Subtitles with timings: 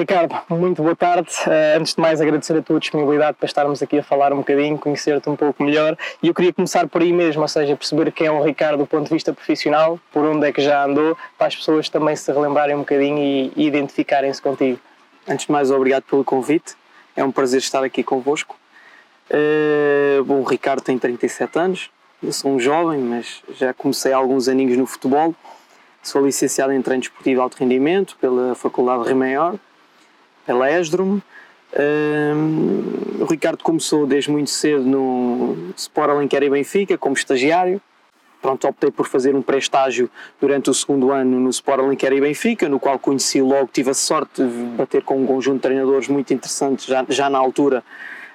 [0.00, 1.28] Ricardo, muito boa tarde.
[1.46, 4.78] Uh, antes de mais, agradecer a tua disponibilidade para estarmos aqui a falar um bocadinho,
[4.78, 5.94] conhecer-te um pouco melhor.
[6.22, 8.86] E eu queria começar por aí mesmo, ou seja, perceber quem é o Ricardo do
[8.86, 12.32] ponto de vista profissional, por onde é que já andou, para as pessoas também se
[12.32, 14.80] relembrarem um bocadinho e, e identificarem-se contigo.
[15.28, 16.76] Antes de mais, obrigado pelo convite.
[17.14, 18.56] É um prazer estar aqui convosco.
[19.30, 21.90] Uh, bom, o Ricardo tem 37 anos,
[22.22, 25.34] eu sou um jovem, mas já comecei alguns aninhos no futebol.
[26.02, 29.69] Sou licenciado em treino desportivo de alto rendimento pela Faculdade de Rimaior pela
[30.78, 31.20] Esdrum.
[31.78, 37.80] Um, o Ricardo começou desde muito cedo no Sport Alenquer e Benfica como estagiário.
[38.42, 40.10] Pronto, optei por fazer um pré-estágio
[40.40, 43.94] durante o segundo ano no Sport Alenquer e Benfica, no qual conheci logo, tive a
[43.94, 47.84] sorte de bater com um conjunto de treinadores muito interessantes já, já na altura,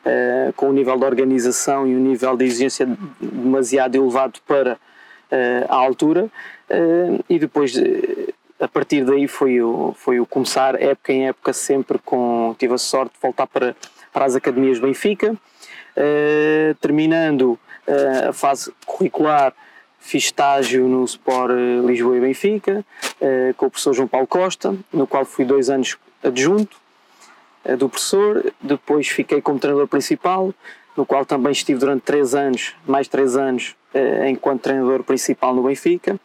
[0.05, 2.87] uh, com o nível de organização e o nível de exigência
[3.20, 6.29] demasiado elevado para uh, a altura.
[6.70, 7.73] Uh, e depois
[8.59, 12.77] a partir daí foi o, foi o começar época em época sempre com tive a
[12.77, 13.75] sorte de voltar para,
[14.13, 15.34] para as academias do Benfica.
[15.97, 19.53] Uh, terminando uh, a fase curricular
[19.97, 21.53] fiz estágio no Sport
[21.85, 22.85] Lisboa e Benfica
[23.21, 26.77] uh, com o professor João Paulo Costa no qual fui dois anos adjunto
[27.79, 28.53] do professor.
[28.62, 30.53] Depois fiquei como treinador principal
[30.95, 33.75] no qual também estive durante três anos mais três anos
[34.27, 36.19] enquanto treinador principal no Benfica.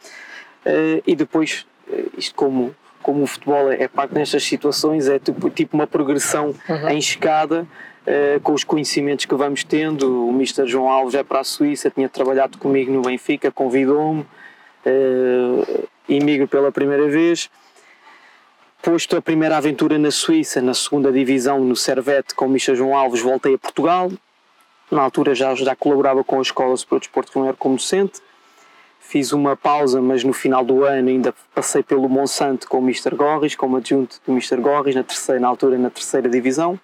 [1.07, 1.70] E depois eh,
[2.17, 6.89] isto como, como o futebol é, parte nestas situações, é tipo, tipo uma progressão uhum.
[6.89, 7.67] em escada
[8.07, 10.29] uh, com os conhecimentos que vamos tendo.
[10.29, 10.67] O Mr.
[10.67, 14.23] João Alves é para a Suíça, tinha trabalhado comigo no Benfica, convidou-me,
[14.87, 17.51] uh, emigro pela primeira vez.
[18.83, 22.75] Posto a primeira aventura na Suíça, na segunda divisão, no Servete, com o Mr.
[22.75, 24.11] João Alves, voltei a Portugal.
[24.91, 28.21] Na altura já, já colaborava com a Escola Superior de Desporto Júnior como docente
[29.11, 33.17] fiz uma pausa, mas no final do ano ainda passei pelo Monsanto com o Mr.
[33.17, 34.59] Gorris, como adjunto do Mr.
[34.59, 36.79] Gorris, na, terceira, na altura na terceira divisão.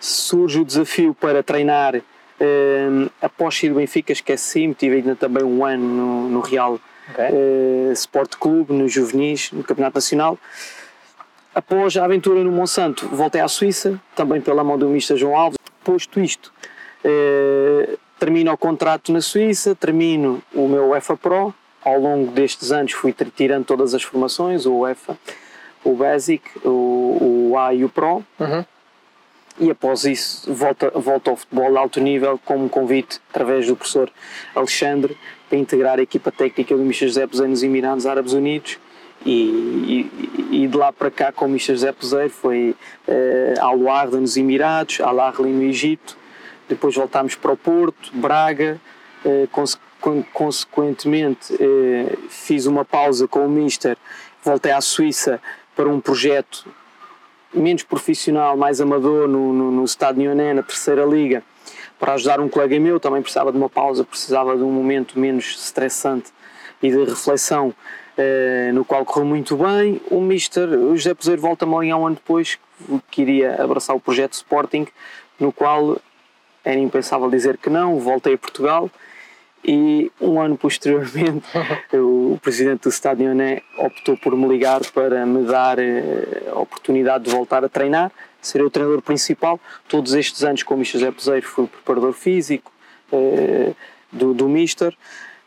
[0.00, 5.66] Surge o desafio para treinar uh, após sair do Benfica, esqueci-me, tive ainda também um
[5.66, 7.26] ano no, no Real okay.
[7.26, 10.38] uh, Sport Clube, no Juvenis, no Campeonato Nacional.
[11.54, 15.14] Após a aventura no Monsanto, voltei à Suíça, também pela mão do Mr.
[15.18, 15.58] João Alves.
[15.84, 16.50] Posto isto,
[17.04, 21.54] uh, termino o contrato na Suíça, termino o meu UEFA Pro.
[21.84, 25.16] Ao longo destes anos fui tirando todas as formações, o UEFA,
[25.84, 28.24] o Basic, o, o A e o Pro.
[28.38, 28.64] Uhum.
[29.60, 33.74] E após isso volto, volto ao futebol de alto nível com um convite através do
[33.74, 34.10] professor
[34.54, 35.16] Alexandre
[35.48, 38.78] para integrar a equipa técnica do Michel José Peseiro nos Emirados Árabes Unidos
[39.26, 42.76] e, e, e, de lá para cá com o Michel José Peseiro foi
[43.08, 46.16] uh, ao Luarda nos Emirados, al Ahly no Egito
[46.68, 48.80] depois voltámos para o Porto, Braga,
[49.24, 49.48] eh,
[50.32, 53.96] consequentemente eh, fiz uma pausa com o Mister,
[54.44, 55.40] voltei à Suíça
[55.74, 56.66] para um projeto
[57.52, 61.42] menos profissional, mais amador no, no, no Estado na terceira liga,
[61.98, 65.56] para ajudar um colega meu, também precisava de uma pausa, precisava de um momento menos
[65.58, 66.30] estressante
[66.82, 67.74] e de reflexão,
[68.16, 70.00] eh, no qual correu muito bem.
[70.10, 72.58] O Mister, o José Peseiro volta-me ali um ano depois,
[73.10, 74.86] que iria abraçar o projeto Sporting,
[75.40, 75.98] no qual
[76.64, 78.90] era impensável dizer que não, voltei a Portugal
[79.64, 81.46] e um ano posteriormente
[81.92, 87.24] o presidente do Estado Oné optou por me ligar para me dar eh, a oportunidade
[87.24, 89.60] de voltar a treinar, ser o treinador principal.
[89.88, 92.72] Todos estes anos com o José Peseiro fui preparador físico
[93.12, 93.72] eh,
[94.12, 94.94] do, do Mister.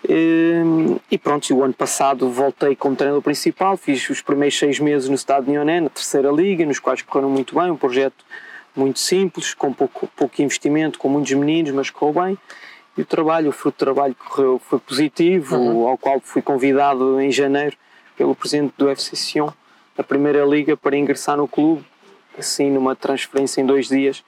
[0.07, 0.63] Eh,
[1.09, 5.07] e pronto, e o ano passado voltei como treinador principal, fiz os primeiros seis meses
[5.07, 8.25] no Estado de Oné, na terceira liga, nos quais correram muito bem, um projeto
[8.75, 12.37] muito simples, com pouco, pouco investimento, com muitos meninos, mas correu bem.
[12.97, 15.87] E o trabalho, o fruto do trabalho correu, foi positivo, uhum.
[15.87, 17.75] ao qual fui convidado em janeiro
[18.17, 19.49] pelo presidente do FC Sion,
[19.95, 21.85] da Primeira Liga, para ingressar no clube,
[22.37, 24.23] assim, numa transferência em dois dias,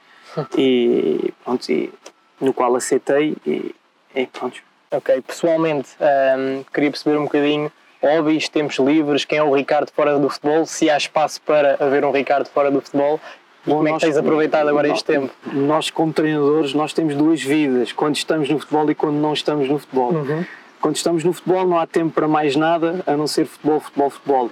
[0.58, 1.92] e, pronto, e,
[2.40, 3.76] no qual aceitei e,
[4.16, 4.62] e pronto.
[4.92, 7.72] Ok, pessoalmente, um, queria perceber um bocadinho
[8.02, 12.04] hobbies, tempos livres, quem é o Ricardo fora do futebol, se há espaço para haver
[12.04, 13.20] um Ricardo fora do futebol
[13.66, 15.34] Bom, Como é que tens aproveitado agora este tempo?
[15.54, 19.70] Nós, como treinadores, nós temos duas vidas, quando estamos no futebol e quando não estamos
[19.70, 20.12] no futebol.
[20.12, 20.46] Uhum.
[20.82, 24.10] Quando estamos no futebol não há tempo para mais nada, a não ser futebol, futebol,
[24.10, 24.50] futebol.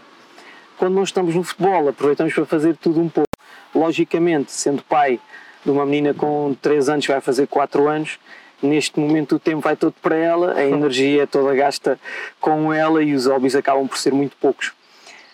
[0.78, 3.28] Quando não estamos no futebol, aproveitamos para fazer tudo um pouco.
[3.76, 5.20] Logicamente, sendo pai
[5.64, 8.18] de uma menina com 3 anos vai fazer 4 anos,
[8.64, 12.00] neste momento o tempo vai todo para ela, a energia é toda gasta
[12.40, 14.72] com ela e os hobbies acabam por ser muito poucos.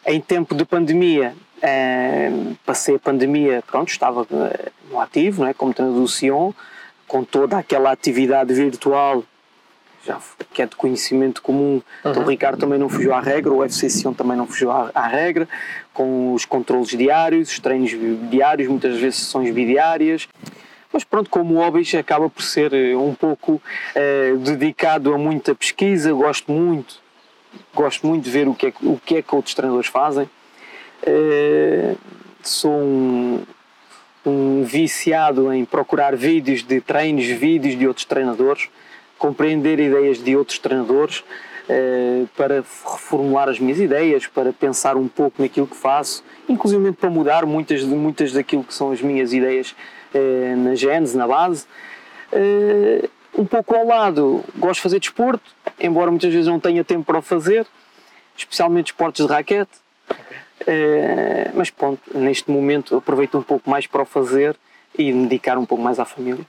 [0.05, 5.53] Em tempo de pandemia, Uh, passei a pandemia, pronto, estava uh, no ativo, não é?
[5.53, 6.51] como treinador do Sion,
[7.07, 9.23] com toda aquela atividade virtual
[10.07, 10.19] já,
[10.53, 11.81] que é de conhecimento comum.
[12.03, 12.11] Uhum.
[12.11, 14.89] Então o Ricardo também não fugiu à regra, o UFC Sion também não fugiu à,
[14.93, 15.47] à regra.
[15.93, 17.91] com os controles diários, os treinos
[18.29, 20.27] diários, muitas vezes sessões bidiárias.
[20.93, 23.61] Mas pronto, como hobbies acaba por ser eh, um pouco
[23.93, 27.01] eh, dedicado a muita pesquisa, gosto muito,
[27.75, 30.29] gosto muito de ver o que é, o que, é que outros treinadores fazem.
[31.09, 31.95] Eh,
[32.43, 33.41] sou um,
[34.25, 38.67] um viciado em procurar vídeos de treinos, vídeos de outros treinadores,
[39.17, 41.23] compreender ideias de outros treinadores
[41.69, 47.09] eh, para reformular as minhas ideias, para pensar um pouco naquilo que faço, inclusive para
[47.09, 49.73] mudar muitas, muitas daquilo que são as minhas ideias
[50.13, 51.65] eh, na gênese, na base.
[53.33, 55.49] Um pouco ao lado, gosto de fazer desporto,
[55.79, 57.65] embora muitas vezes não tenha tempo para o fazer,
[58.35, 59.71] especialmente esportes de raquete.
[61.53, 64.55] Mas pronto, neste momento aproveito um pouco mais para o fazer
[64.97, 66.45] e me dedicar um pouco mais à família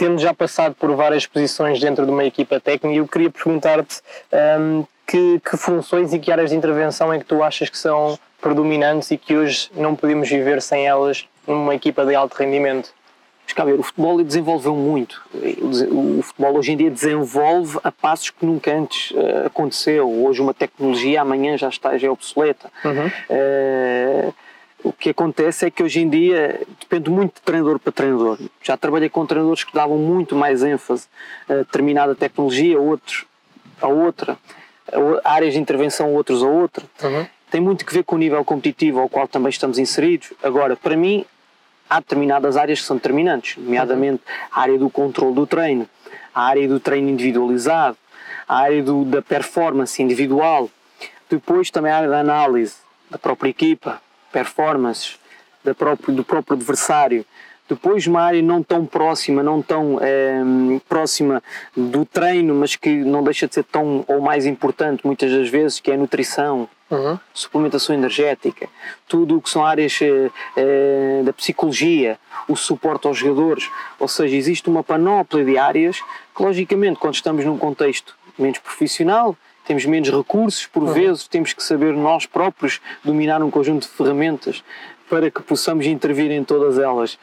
[0.00, 4.00] tendo já passado por várias posições dentro de uma equipa técnica, eu queria perguntar-te
[4.58, 8.18] um, que, que, funções e que áreas de intervenção é que tu achas que são
[8.40, 12.94] predominantes e que hoje não podemos viver sem elas numa equipa de alto rendimento?
[13.50, 15.20] Mas cá ver, o futebol desenvolveu muito.
[15.90, 20.08] O futebol hoje em dia desenvolve a passos que nunca antes uh, aconteceu.
[20.08, 22.70] Hoje uma tecnologia amanhã já está já é obsoleta.
[22.84, 23.06] Uhum.
[23.28, 24.34] Uh,
[24.84, 28.38] o que acontece é que hoje em dia depende muito de treinador para treinador.
[28.62, 31.08] Já trabalhei com treinadores que davam muito mais ênfase
[31.48, 33.26] a determinada tecnologia, outros
[33.82, 34.38] a outra,
[35.24, 36.84] a áreas de intervenção, outros a outra.
[37.02, 37.26] Uhum.
[37.50, 40.32] Tem muito que ver com o nível competitivo ao qual também estamos inseridos.
[40.40, 41.26] Agora, para mim,
[41.90, 44.22] há determinadas áreas que são determinantes, nomeadamente
[44.52, 45.88] a área do controle do treino,
[46.32, 47.98] a área do treino individualizado,
[48.48, 50.70] a área do, da performance individual,
[51.28, 52.76] depois também a área da análise
[53.10, 54.00] da própria equipa,
[54.32, 55.18] performances
[55.64, 57.26] da próprio, do próprio adversário.
[57.68, 60.40] Depois uma área não tão próxima, não tão é,
[60.88, 61.42] próxima
[61.76, 65.78] do treino, mas que não deixa de ser tão ou mais importante muitas das vezes,
[65.78, 67.18] que é a nutrição, uhum.
[67.32, 68.68] suplementação energética,
[69.08, 69.98] tudo o que são áreas
[70.56, 73.70] é, da psicologia, o suporte aos jogadores.
[73.98, 76.00] Ou seja, existe uma panóplia de áreas
[76.34, 80.92] que, logicamente, quando estamos num contexto menos profissional, temos menos recursos, por uhum.
[80.92, 84.64] vezes temos que saber nós próprios dominar um conjunto de ferramentas
[85.08, 87.18] para que possamos intervir em todas elas.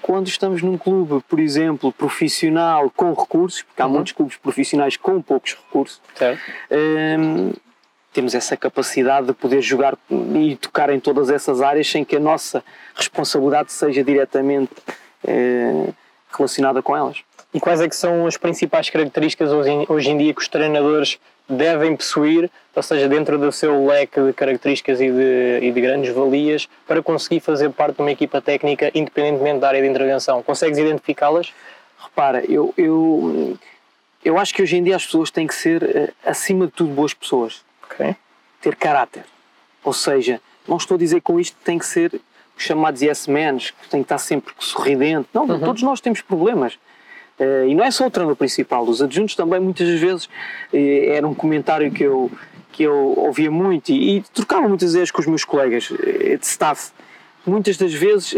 [0.00, 3.92] Quando estamos num clube, por exemplo, profissional com recursos, porque há uhum.
[3.92, 6.00] muitos clubes profissionais com poucos recursos,
[7.18, 7.52] hum,
[8.12, 12.20] temos essa capacidade de poder jogar e tocar em todas essas áreas sem que a
[12.20, 12.62] nossa
[12.94, 14.72] responsabilidade seja diretamente
[15.26, 15.88] eh,
[16.30, 17.18] relacionada com elas.
[17.54, 21.18] E quais é que são as principais características hoje, em dia que os treinadores
[21.48, 26.14] devem possuir, ou seja, dentro do seu leque de características e de, e de grandes
[26.14, 30.42] valias, para conseguir fazer parte de uma equipa técnica independentemente da área de intervenção?
[30.42, 31.52] Consegues identificá-las?
[31.98, 33.58] Repara, eu, eu,
[34.24, 36.94] eu acho que hoje em dia as pessoas têm que ser, eh, acima de tudo,
[36.94, 37.62] boas pessoas.
[37.92, 38.16] Okay.
[38.60, 39.24] Ter caráter.
[39.84, 42.20] Ou seja, não estou a dizer com isto que tem que ser
[42.56, 45.28] chamados yes men, que tem que estar sempre sorridente.
[45.32, 45.60] Não, uhum.
[45.60, 46.74] todos nós temos problemas.
[47.38, 51.26] Uh, e não é só o treinador principal, os adjuntos também muitas vezes uh, era
[51.26, 52.30] um comentário que eu,
[52.70, 56.46] que eu ouvia muito e, e trocava muitas vezes com os meus colegas uh, de
[56.46, 56.92] staff.
[57.44, 58.34] Muitas das vezes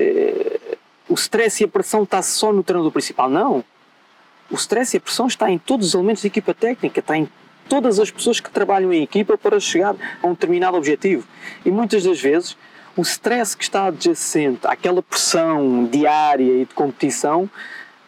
[1.06, 3.28] o stress e a pressão está só no treinador principal.
[3.28, 3.62] Não.
[4.50, 7.28] O stress e a pressão está em todos os elementos da equipa técnica, está em
[7.68, 11.26] todas as pessoas que trabalham em equipa para chegar a um determinado objetivo.
[11.64, 12.56] E muitas das vezes
[12.96, 17.50] o stress que está adjacente àquela pressão diária e de competição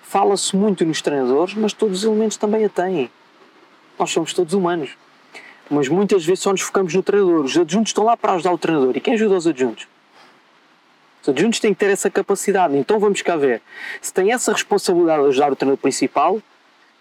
[0.02, 3.10] fala-se muito nos treinadores, mas todos os elementos também a têm.
[3.98, 4.96] Nós somos todos humanos.
[5.68, 7.44] Mas muitas vezes só nos focamos no treinador.
[7.44, 8.96] Os adjuntos estão lá para ajudar o treinador.
[8.96, 9.88] E quem ajuda os adjuntos?
[11.22, 12.76] Os adjuntos têm que ter essa capacidade.
[12.76, 13.60] Então vamos cá ver.
[14.00, 16.40] Se tem essa responsabilidade de ajudar o treinador principal,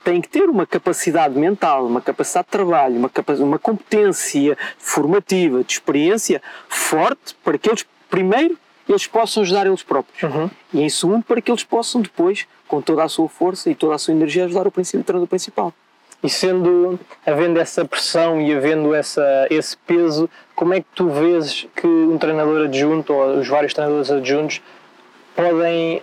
[0.06, 5.74] tem que ter uma capacidade mental, uma capacidade de trabalho, uma, uma competência formativa, de
[5.74, 8.56] experiência forte para que eles, primeiro,
[8.88, 10.22] eles possam ajudar eles próprios.
[10.22, 10.50] Uhum.
[10.72, 13.96] E em segundo, para que eles possam depois, com toda a sua força e toda
[13.96, 15.74] a sua energia, ajudar o, treinador principal.
[16.24, 21.68] E sendo, havendo essa pressão e havendo essa, esse peso, como é que tu vês
[21.76, 24.62] que um treinador adjunto ou os vários treinadores adjuntos
[25.36, 26.02] podem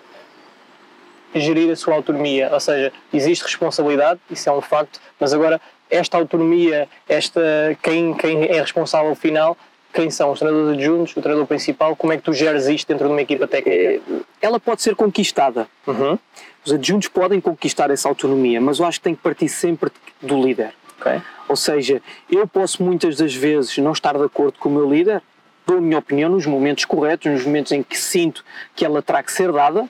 [1.35, 2.51] gerir a sua autonomia?
[2.53, 5.61] Ou seja, existe responsabilidade, isso é um facto, mas agora
[5.91, 7.41] esta autonomia, esta,
[7.83, 9.57] quem, quem é responsável final,
[9.93, 13.07] quem são os treinadores adjuntos, o treinador principal, como é que tu geres isto dentro
[13.07, 13.77] de uma equipa técnica?
[13.77, 14.01] É,
[14.41, 15.69] ela pode ser conquistada.
[15.87, 16.19] Uhum.
[16.65, 20.43] Os adjuntos podem conquistar essa autonomia, mas eu acho que tem que partir sempre do
[20.43, 20.73] líder.
[20.99, 21.21] Okay.
[21.49, 25.21] Ou seja, eu posso muitas das vezes não estar de acordo com o meu líder,
[25.67, 29.23] dou a minha opinião nos momentos corretos, nos momentos em que sinto que ela terá
[29.23, 29.89] que ser dada,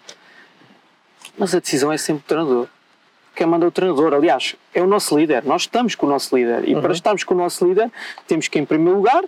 [1.39, 2.67] mas a decisão é sempre do treinador.
[3.35, 5.43] Quem manda é o treinador, aliás, é o nosso líder.
[5.45, 6.83] Nós estamos com o nosso líder e uhum.
[6.83, 7.91] para estarmos com o nosso líder
[8.27, 9.25] temos que, em primeiro lugar,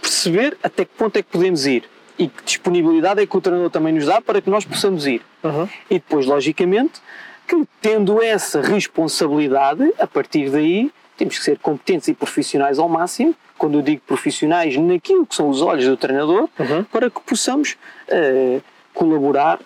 [0.00, 1.84] perceber até que ponto é que podemos ir
[2.18, 5.22] e que disponibilidade é que o treinador também nos dá para que nós possamos ir.
[5.42, 5.68] Uhum.
[5.88, 7.00] E depois, logicamente,
[7.48, 13.34] que tendo essa responsabilidade, a partir daí temos que ser competentes e profissionais ao máximo,
[13.58, 16.84] quando eu digo profissionais, naquilo que são os olhos do treinador, uhum.
[16.84, 17.76] para que possamos
[18.08, 18.62] uh,
[18.94, 19.58] colaborar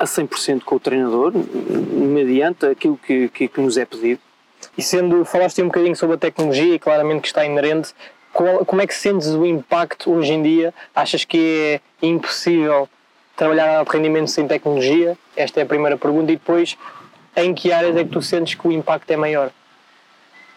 [0.00, 4.18] a 100% com o treinador, mediante aquilo que, que, que, nos é pedido.
[4.76, 7.94] E sendo, falaste um bocadinho sobre a tecnologia e claramente que está inerente,
[8.32, 10.72] qual, como é que sentes o impacto hoje em dia?
[10.94, 12.88] Achas que é impossível
[13.36, 15.18] trabalhar em alto rendimento sem tecnologia?
[15.36, 16.32] Esta é a primeira pergunta.
[16.32, 16.78] E depois,
[17.36, 19.50] em que áreas é que tu sentes que o impacto é maior?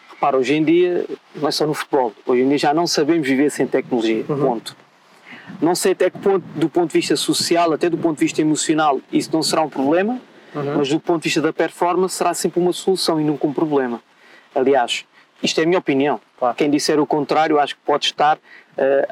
[0.08, 3.28] Repara, hoje em dia, não é só no futebol, hoje em dia já não sabemos
[3.28, 4.40] viver sem tecnologia, uhum.
[4.40, 4.83] ponto.
[5.60, 8.40] Não sei até que ponto, do ponto de vista social, até do ponto de vista
[8.40, 10.20] emocional, isso não será um problema,
[10.54, 10.76] uhum.
[10.76, 14.02] mas do ponto de vista da performance será sempre uma solução e nunca um problema.
[14.54, 15.04] Aliás,
[15.42, 16.20] isto é a minha opinião.
[16.38, 16.54] Claro.
[16.56, 18.40] Quem disser o contrário, acho que pode estar uh,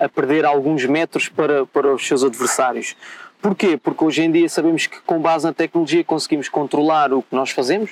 [0.04, 2.96] a perder alguns metros para, para os seus adversários.
[3.40, 3.76] Porquê?
[3.76, 7.50] Porque hoje em dia sabemos que com base na tecnologia conseguimos controlar o que nós
[7.50, 7.90] fazemos,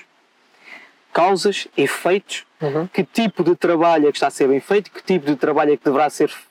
[1.13, 2.87] causas, efeitos, uhum.
[2.87, 5.73] que tipo de trabalho é que está a ser bem feito, que tipo de trabalho
[5.73, 6.50] é que deverá ser feito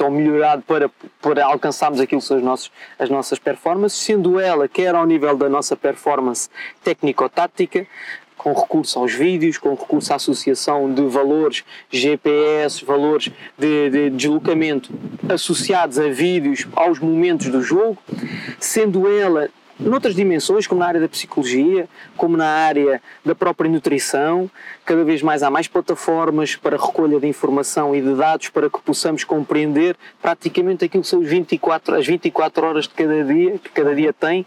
[0.00, 4.68] ou melhorado para, para alcançarmos aquilo que são as nossas, as nossas performances, sendo ela,
[4.68, 6.48] quer ao nível da nossa performance
[6.82, 7.86] técnico-tática,
[8.36, 14.92] com recurso aos vídeos, com recurso à associação de valores GPS, valores de, de, deslocamento
[15.28, 17.96] associados a vídeos aos momentos do jogo,
[18.58, 24.50] sendo ela noutras dimensões, como na área da psicologia, como na área da própria nutrição.
[24.84, 28.80] Cada vez mais há mais plataformas para recolha de informação e de dados para que
[28.80, 33.94] possamos compreender praticamente aquilo que são 24, as 24 horas de cada dia, que cada
[33.94, 34.46] dia tem,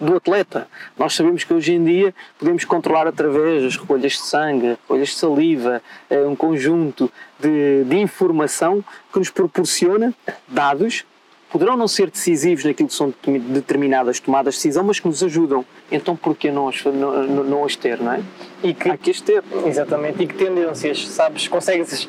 [0.00, 0.68] do atleta.
[0.96, 5.14] Nós sabemos que hoje em dia podemos controlar através das recolhas de sangue, recolhas de
[5.14, 10.14] saliva, eh, um conjunto de, de informação que nos proporciona
[10.46, 11.04] dados
[11.50, 13.12] poderão não ser decisivos naquilo que são
[13.48, 15.64] determinadas tomadas de decisão, mas que nos ajudam.
[15.90, 18.20] Então, por que não, não, não as ter, não é?
[18.62, 19.42] E que, Há que as ter.
[19.66, 20.22] Exatamente.
[20.22, 22.08] E que tendências, sabes, consegues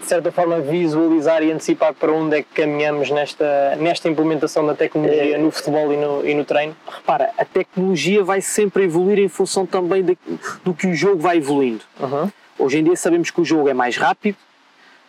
[0.00, 4.74] de certa forma visualizar e antecipar para onde é que caminhamos nesta, nesta implementação da
[4.74, 6.74] tecnologia é, no futebol e no, e no treino?
[6.86, 10.18] Repara, a tecnologia vai sempre evoluir em função também de,
[10.64, 11.84] do que o jogo vai evoluindo.
[12.00, 12.30] Uhum.
[12.58, 14.36] Hoje em dia sabemos que o jogo é mais rápido,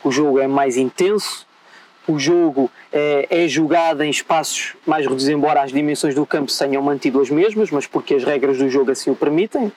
[0.04, 1.48] o jogo é mais intenso,
[2.12, 6.60] o jogo é, é jogado em espaços mais reduzidos, embora as dimensões do campo se
[6.60, 9.72] tenham mantido as mesmas, mas porque as regras do jogo assim o permitem.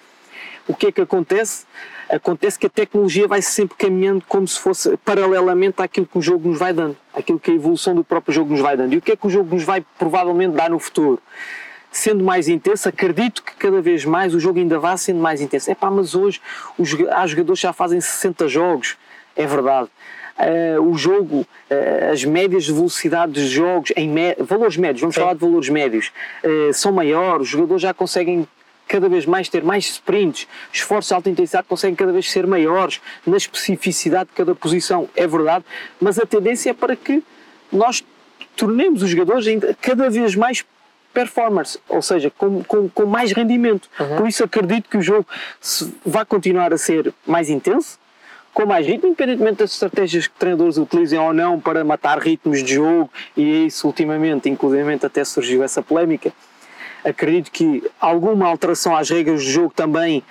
[0.67, 1.67] O que é que acontece?
[2.09, 6.49] Acontece que a tecnologia vai sempre caminhando como se fosse paralelamente àquilo que o jogo
[6.49, 8.93] nos vai dando, àquilo que a evolução do próprio jogo nos vai dando.
[8.93, 11.21] E o que é que o jogo nos vai provavelmente dar no futuro?
[11.91, 15.71] Sendo mais intenso, acredito que cada vez mais o jogo ainda vai sendo mais intenso.
[15.71, 16.41] É pá, mas hoje
[16.79, 18.97] os, há jogadores já fazem 60 jogos,
[19.37, 19.89] é verdade
[20.39, 25.15] uh, o jogo, uh, as médias de velocidade dos jogos, em me valores médios, vamos
[25.15, 25.21] Sim.
[25.21, 26.13] falar de valores médios,
[26.45, 28.47] uh, são maiores, os jogadores já conseguem
[28.87, 33.01] cada vez mais ter mais sprints, esforços de alta intensidade conseguem cada vez ser maiores
[33.27, 35.65] na especificidade de cada posição, é verdade,
[36.01, 37.23] mas a tendência é para que
[37.73, 38.05] nós
[38.57, 39.47] tornemos os jogadores
[39.81, 40.65] cada vez mais
[41.13, 43.89] performers, ou seja, com, com, com mais rendimento.
[43.99, 44.17] Uhum.
[44.17, 45.27] Por isso acredito que o jogo
[46.05, 47.99] vai continuar a ser mais intenso,
[48.55, 52.75] com mais ritmo, independentemente das estratégias que treinadores utilizem ou não para matar ritmos de
[52.75, 56.33] jogo, e é isso ultimamente, inclusive até surgiu essa polémica.
[57.05, 60.23] Acredito que alguma alteração às regras do jogo também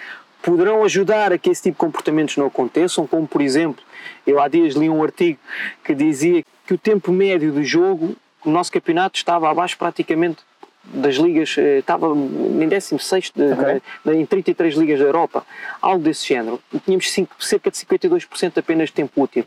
[0.41, 3.83] poderão ajudar a que esse tipo de comportamentos não aconteçam, como por exemplo,
[4.25, 5.37] eu há dias li um artigo
[5.83, 10.37] que dizia que o tempo médio do jogo, o nosso campeonato estava abaixo praticamente
[10.83, 13.81] das ligas, eh, estava em 16 de, okay.
[14.13, 15.45] em 33 ligas da Europa,
[15.81, 16.59] algo desse género.
[16.73, 19.45] E tínhamos cinco, cerca de 52% apenas de tempo útil.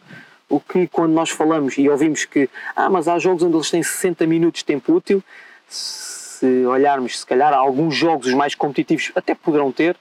[0.49, 3.83] O que, quando nós falamos e ouvimos que, ah, mas há jogos onde eles têm
[3.83, 5.23] 60 minutos de tempo útil,
[5.69, 9.97] se olharmos, se calhar, alguns jogos os mais competitivos até poderão ter,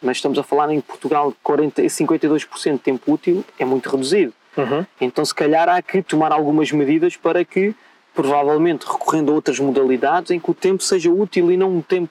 [0.00, 4.32] mas estamos a falar em Portugal 40, 52% de tempo útil é muito reduzido.
[4.56, 4.84] Uhum.
[5.00, 7.74] Então, se calhar, há que tomar algumas medidas para que
[8.14, 12.10] provavelmente recorrendo a outras modalidades em que o tempo seja útil e não um tempo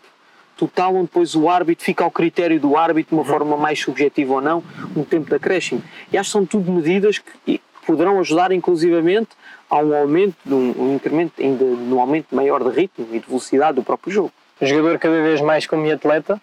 [0.57, 3.37] total onde depois o árbitro fica ao critério do árbitro de uma uhum.
[3.37, 4.63] forma mais subjetiva ou não,
[4.95, 5.81] um tempo de acréscimo.
[6.11, 9.29] E acho que são tudo medidas que poderão ajudar inclusivamente
[9.69, 13.75] a um aumento, um, um incremento ainda no aumento maior de ritmo e de velocidade
[13.75, 14.31] do próprio jogo.
[14.59, 16.41] O jogador cada vez mais como atleta?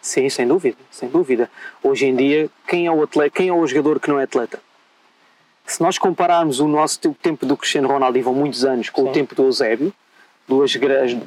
[0.00, 1.50] Sim, sem dúvida, sem dúvida.
[1.82, 4.60] Hoje em dia, quem é o atleta, quem é o jogador que não é atleta?
[5.66, 9.08] Se nós compararmos o nosso tempo do Cristiano Ronaldo, e vão muitos anos, com Sim.
[9.08, 9.92] o tempo do Eusébio,
[10.48, 10.72] duas,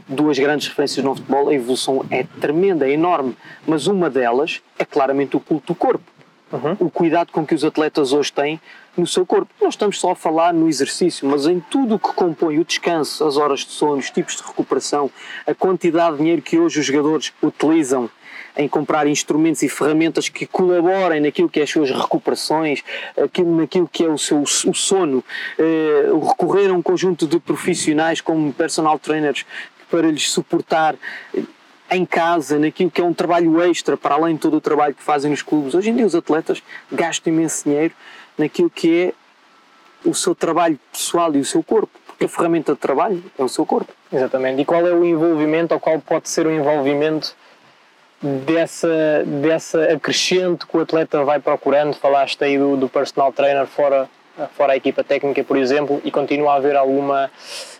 [0.07, 3.35] duas grandes referências no futebol, a evolução é tremenda, é enorme,
[3.65, 6.03] mas uma delas é claramente o culto do corpo.
[6.53, 6.77] Uhum.
[6.79, 8.61] o cuidado com que os atletas hoje têm
[8.95, 9.51] no seu corpo.
[9.59, 13.25] Nós estamos só a falar no exercício, mas em tudo o que compõe o descanso,
[13.25, 15.09] as horas de sono, os tipos de recuperação,
[15.47, 18.09] a quantidade de dinheiro que hoje os jogadores utilizam
[18.55, 22.83] em comprar instrumentos e ferramentas que colaborem naquilo que é as suas recuperações,
[23.57, 25.23] naquilo que é o seu o sono,
[25.57, 29.43] eh, recorrer a um conjunto de profissionais como personal trainers
[29.89, 30.95] para lhes suportar
[31.95, 35.03] em casa, naquilo que é um trabalho extra, para além de todo o trabalho que
[35.03, 35.73] fazem nos clubes.
[35.73, 37.93] Hoje em dia os atletas gastam imenso dinheiro
[38.37, 39.13] naquilo que é
[40.07, 43.49] o seu trabalho pessoal e o seu corpo, porque a ferramenta de trabalho é o
[43.49, 43.91] seu corpo.
[44.11, 44.61] Exatamente.
[44.61, 47.35] E qual é o envolvimento, ou qual pode ser o envolvimento
[48.21, 51.93] dessa, dessa acrescente que o atleta vai procurando?
[51.95, 54.09] Falaste aí do, do personal trainer fora
[54.55, 57.29] fora a equipa técnica, por exemplo, e continua a haver alguma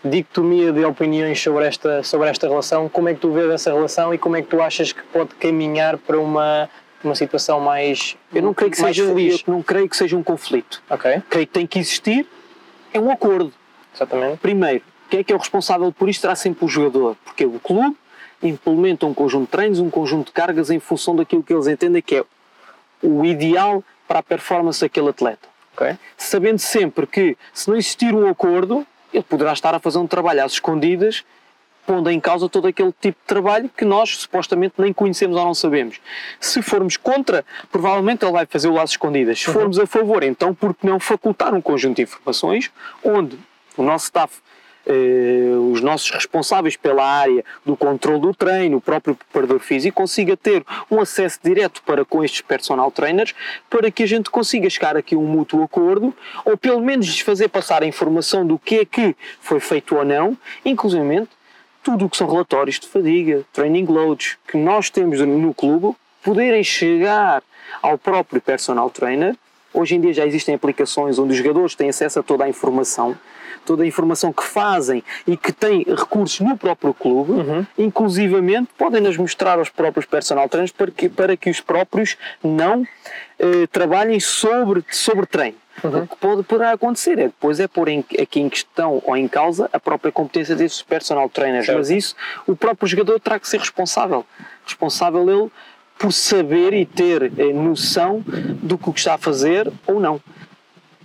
[0.04, 2.88] dicotomia de opiniões sobre esta, sobre esta relação.
[2.88, 5.36] Como é que tu vês essa relação e como é que tu achas que pode
[5.36, 6.70] caminhar para uma,
[7.04, 9.44] uma situação mais Eu não creio que seja feliz.
[9.46, 10.82] Não creio que seja um conflito.
[10.90, 11.22] Ok.
[11.30, 12.28] Creio que tem que existir
[12.94, 13.52] é um acordo.
[13.94, 14.38] Exatamente.
[14.38, 17.60] Primeiro, quem é que é o responsável por isto será sempre o jogador, porque o
[17.60, 17.98] clube
[18.42, 22.02] implementa um conjunto de treinos, um conjunto de cargas em função daquilo que eles entendem
[22.02, 22.26] que é
[23.02, 25.53] o ideal para a performance daquele atleta.
[25.74, 25.98] Okay.
[26.18, 30.44] Sabendo sempre que, se não existir um acordo, ele poderá estar a fazer um trabalho
[30.44, 31.24] às escondidas,
[31.86, 35.54] pondo em causa todo aquele tipo de trabalho que nós supostamente nem conhecemos ou não
[35.54, 36.00] sabemos.
[36.40, 39.40] Se formos contra, provavelmente ele vai fazer o às escondidas.
[39.40, 39.54] Se uhum.
[39.54, 42.72] formos a favor, então por que não facultar um conjunto de informações
[43.04, 43.38] onde
[43.76, 44.42] o nosso staff
[44.86, 50.36] eh, os nossos responsáveis pela área do controle do treino, o próprio preparador físico, consiga
[50.36, 53.34] ter um acesso direto para com estes personal trainers
[53.70, 56.14] para que a gente consiga chegar aqui a um mútuo acordo
[56.46, 60.06] ou pelo menos lhes fazer passar a informação do que é que foi feito ou
[60.06, 61.28] não, inclusive
[61.84, 66.64] tudo o que são relatórios de fadiga, training loads que nós temos no clube, poderem
[66.64, 67.44] chegar
[67.82, 69.36] ao próprio personal trainer.
[69.74, 73.18] Hoje em dia já existem aplicações onde os jogadores têm acesso a toda a informação
[73.66, 77.66] toda a informação que fazem e que têm recursos no próprio clube, uhum.
[77.78, 82.86] inclusivamente podem nos mostrar aos próprios personal trainers para que, para que os próprios não
[83.40, 85.58] eh, trabalhem sobre, sobre treino.
[85.84, 86.04] Uhum.
[86.04, 89.28] O que pode, poderá acontecer é depois é pôr em, aqui em questão ou em
[89.28, 91.78] causa a própria competência desses personal trainers, certo.
[91.78, 92.16] mas isso
[92.48, 94.26] o próprio jogador terá que ser responsável.
[94.66, 95.52] Responsável ele
[95.98, 98.24] por saber e ter eh, noção
[98.62, 100.22] do que está a fazer ou não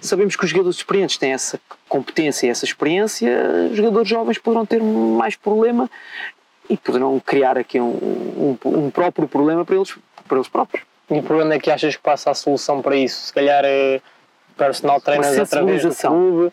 [0.01, 3.31] sabemos que os jogadores experientes têm essa competência e essa experiência,
[3.71, 5.91] os jogadores jovens poderão ter mais problema
[6.69, 10.85] e poderão criar aqui um, um, um próprio problema para eles, para eles próprios.
[11.11, 13.27] E por onde é que achas que passa a solução para isso?
[13.27, 14.01] Se calhar é
[14.57, 16.53] personal trainers através do clube,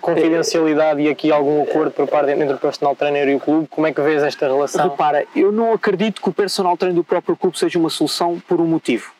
[0.00, 3.66] confidencialidade é, e aqui algum acordo por parte entre o personal trainer e o clube,
[3.68, 4.88] como é que vês esta relação?
[4.88, 8.60] Repara, eu não acredito que o personal trainer do próprio clube seja uma solução por
[8.60, 9.12] um motivo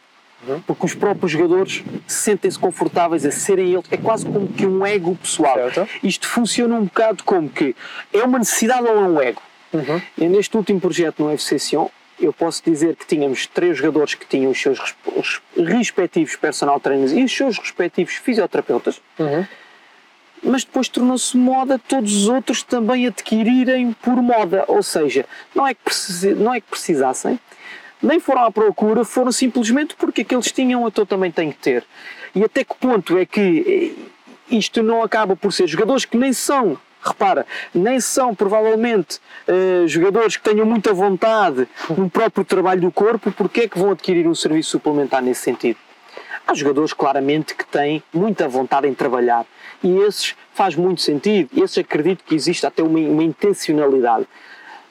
[0.66, 3.84] porque os próprios jogadores sentem-se confortáveis a serem eles.
[3.90, 5.54] É quase como que um ego pessoal.
[5.54, 5.88] Certo.
[6.02, 7.74] Isto funciona um bocado como que
[8.12, 9.42] é uma necessidade ou é um ego.
[9.72, 10.02] Uhum.
[10.18, 11.86] E neste último projeto no UFC Sion,
[12.20, 14.78] eu posso dizer que tínhamos três jogadores que tinham os seus
[15.56, 19.00] respectivos personal trainers e os seus respectivos fisioterapeutas.
[19.18, 19.46] Uhum.
[20.44, 24.64] Mas depois tornou-se moda todos os outros também adquirirem por moda.
[24.66, 25.24] Ou seja,
[25.54, 25.80] não é que,
[26.36, 27.38] não é que precisassem,
[28.02, 31.84] nem foram à procura, foram simplesmente porque aqueles tinham, então também têm que ter.
[32.34, 33.94] E até que ponto é que
[34.50, 39.88] eh, isto não acaba por ser jogadores que nem são repara, nem são provavelmente uh,
[39.88, 44.26] jogadores que tenham muita vontade no próprio trabalho do corpo, porque é que vão adquirir
[44.28, 45.78] um serviço suplementar nesse sentido?
[46.46, 49.44] Há jogadores claramente que têm muita vontade em trabalhar
[49.82, 54.26] e esses faz muito sentido, esses acredito que existe até uma, uma intencionalidade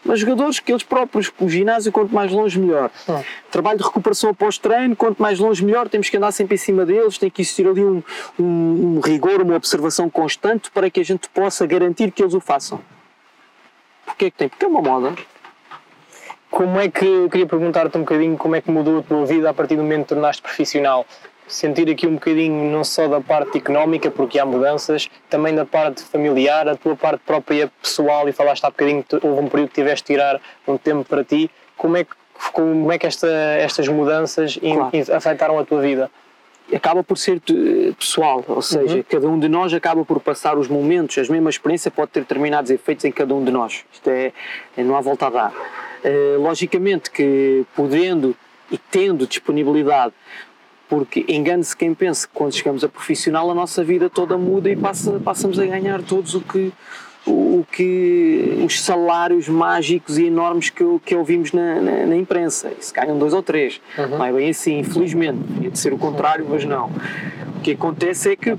[0.03, 2.89] mas jogadores que eles próprios, o ginásio, quanto mais longe, melhor.
[3.07, 3.21] Hum.
[3.51, 5.87] Trabalho de recuperação após treino, quanto mais longe, melhor.
[5.87, 8.01] Temos que andar sempre em cima deles, tem que existir ali um,
[8.39, 12.39] um, um rigor, uma observação constante para que a gente possa garantir que eles o
[12.39, 12.81] façam.
[14.05, 14.49] Porquê é que tem?
[14.49, 15.13] Porque é uma moda.
[16.49, 19.49] Como é que, eu queria perguntar-te um bocadinho como é que mudou a tua vida
[19.49, 21.05] a partir do momento que tornaste profissional?
[21.51, 26.01] Sentir aqui um bocadinho não só da parte económica, porque há mudanças, também da parte
[26.03, 29.75] familiar, a tua parte própria pessoal, e falaste há bocadinho que houve um período que
[29.75, 31.49] tiveste de tirar um tempo para ti.
[31.77, 32.11] Como é que,
[32.53, 34.91] como é que esta, estas mudanças claro.
[35.13, 36.09] afetaram a tua vida?
[36.73, 39.03] acaba por ser eh, pessoal, ou seja, uhum.
[39.09, 42.71] cada um de nós acaba por passar os momentos, a mesma experiência pode ter determinados
[42.71, 43.83] efeitos em cada um de nós.
[43.91, 44.31] Isto é,
[44.77, 45.53] é não há volta a dar.
[46.03, 48.35] Uh, logicamente que podendo
[48.71, 50.13] e tendo disponibilidade
[50.91, 54.75] porque engane-se quem pensa que quando chegamos a profissional a nossa vida toda muda e
[54.75, 56.73] passa, passamos a ganhar todos o que,
[57.25, 62.73] o que os salários mágicos e enormes que, que ouvimos na, na, na imprensa.
[62.77, 63.79] E se ganham dois ou três.
[63.97, 64.17] Uhum.
[64.17, 65.39] Não é bem assim, infelizmente.
[65.61, 66.91] Ia de ser o contrário, mas não.
[67.55, 68.57] O que acontece é que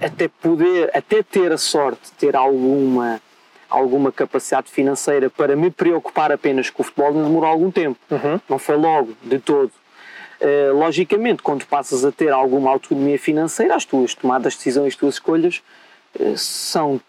[0.00, 3.20] até poder, até ter a sorte de ter alguma
[3.68, 7.98] alguma capacidade financeira para me preocupar apenas com o futebol demorou algum tempo.
[8.08, 8.40] Uhum.
[8.48, 9.72] Não foi logo, de todo.
[10.40, 14.94] Uh, logicamente, quando passas a ter alguma autonomia financeira, as tuas tomadas de decisão, as
[14.94, 15.62] tuas escolhas
[16.20, 17.00] uh, são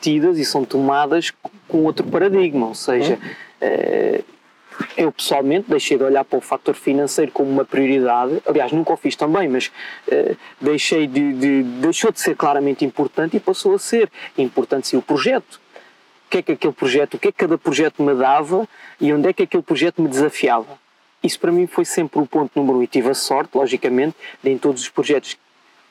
[0.00, 1.32] tidas e são tomadas
[1.68, 3.18] com outro paradigma, ou seja,
[3.62, 4.24] uh,
[4.96, 8.96] eu pessoalmente deixei de olhar para o fator financeiro como uma prioridade, aliás nunca o
[8.96, 9.72] fiz também, mas
[10.60, 15.00] deixei de, de, deixou de ser claramente importante e passou a ser importante sim o
[15.00, 15.58] projeto,
[16.26, 18.68] o que é que aquele projeto, o que é que cada projeto me dava
[19.00, 20.78] e onde é que aquele projeto me desafiava.
[21.22, 24.50] Isso para mim foi sempre o ponto número um e tive a sorte, logicamente, de
[24.50, 25.36] em todos os projetos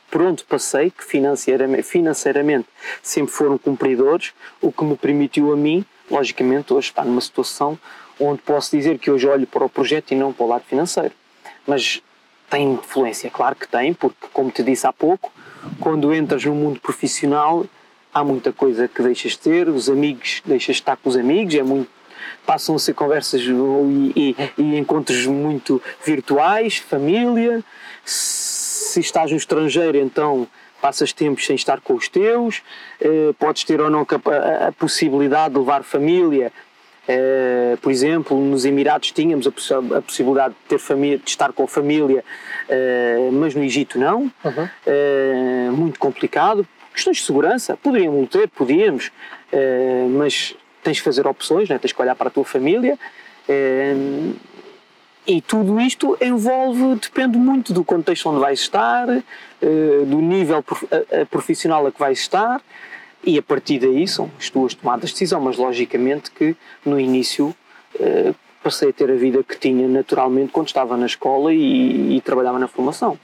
[0.09, 2.67] por onde passei, que financeiramente, financeiramente
[3.01, 7.77] sempre foram cumpridores, o que me permitiu a mim, logicamente, hoje estar numa situação
[8.19, 11.11] onde posso dizer que hoje olho para o projeto e não para o lado financeiro.
[11.67, 12.01] Mas
[12.49, 15.31] tem influência, claro que tem, porque, como te disse há pouco,
[15.79, 17.65] quando entras no mundo profissional
[18.13, 21.53] há muita coisa que deixas de ter, os amigos, deixas de estar com os amigos,
[21.55, 21.89] é muito,
[22.45, 27.63] passam a ser conversas e, e, e encontros muito virtuais, família.
[28.03, 30.47] Se estás no estrangeiro, então
[30.81, 32.61] passas tempos sem estar com os teus,
[33.01, 36.53] eh, podes ter ou não a, a, possibilidade de levar família.
[37.07, 39.49] Eh, por exemplo, nos Emirados tínhamos a,
[39.97, 42.23] a, possibilidade de ter família, de estar com a família,
[42.69, 44.31] eh, mas no Egito não.
[44.43, 45.71] Uhum.
[45.71, 49.11] muito complicado Questões de segurança, poderíamos ter, podíamos,
[49.51, 50.55] uh, mas
[50.85, 51.77] tens de fazer opções, né?
[51.79, 52.97] tens que olhar para a tua família.
[53.49, 54.35] Uh,
[55.27, 60.63] e tudo isto envolve, depende muito do contexto onde vais estar, uh, do nível
[61.31, 62.61] profissional a que vais estar,
[63.23, 65.41] e a partir daí são as tuas tomadas de decisão.
[65.41, 67.55] Mas logicamente que no início
[68.61, 72.59] passei a ter a vida que tinha naturalmente quando estava na escola e, e trabalhava
[72.59, 73.17] na formação.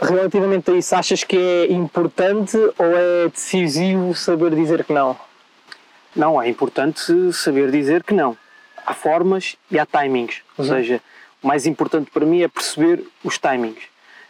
[0.00, 5.16] Relativamente a isso, achas que é importante ou é decisivo saber dizer que não?
[6.16, 8.36] Não, é importante saber dizer que não.
[8.86, 10.36] Há formas e há timings.
[10.36, 10.64] Uhum.
[10.64, 11.02] Ou seja,
[11.42, 13.82] o mais importante para mim é perceber os timings.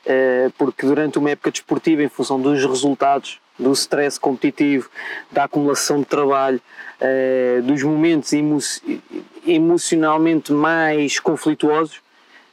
[0.05, 4.89] Eh, porque durante uma época desportiva, em função dos resultados, do stress competitivo,
[5.33, 6.61] da acumulação de trabalho,
[7.01, 8.33] eh, dos momentos
[9.45, 12.01] emocionalmente mais conflituosos,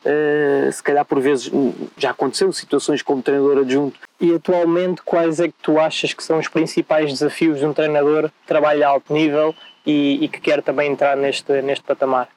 [0.06, 1.50] Uh, se calhar por vezes
[1.98, 3.98] já aconteceu situações como treinador adjunto.
[4.20, 8.24] E atualmente quais é que tu achas que são os principais desafios de um treinador
[8.24, 12.28] que trabalha a alto nível e, e que quer também entrar neste, neste patamar?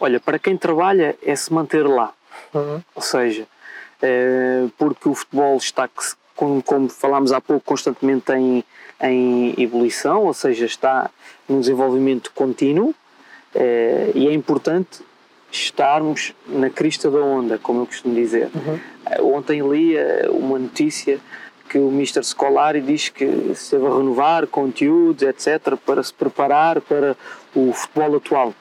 [0.00, 2.12] Olha, para quem trabalha é se manter lá.
[2.54, 2.80] Uhum.
[2.94, 3.46] Ou seja,
[4.02, 5.88] uh, porque o futebol está,
[6.34, 8.64] como, como falámos há pouco, constantemente em,
[9.00, 11.10] em evolução, ou seja, está
[11.48, 15.00] num desenvolvimento contínuo uh, e é importante
[15.50, 18.50] estarmos na crista da onda, como eu costumo dizer.
[18.54, 18.78] Uhum.
[19.06, 21.18] Eh, ontem li eh, uma notícia
[21.68, 22.24] que o Mr.
[22.24, 27.16] Scolari diz que se deve renovar conteúdos, etc., para se preparar para
[27.54, 28.54] o futebol atual.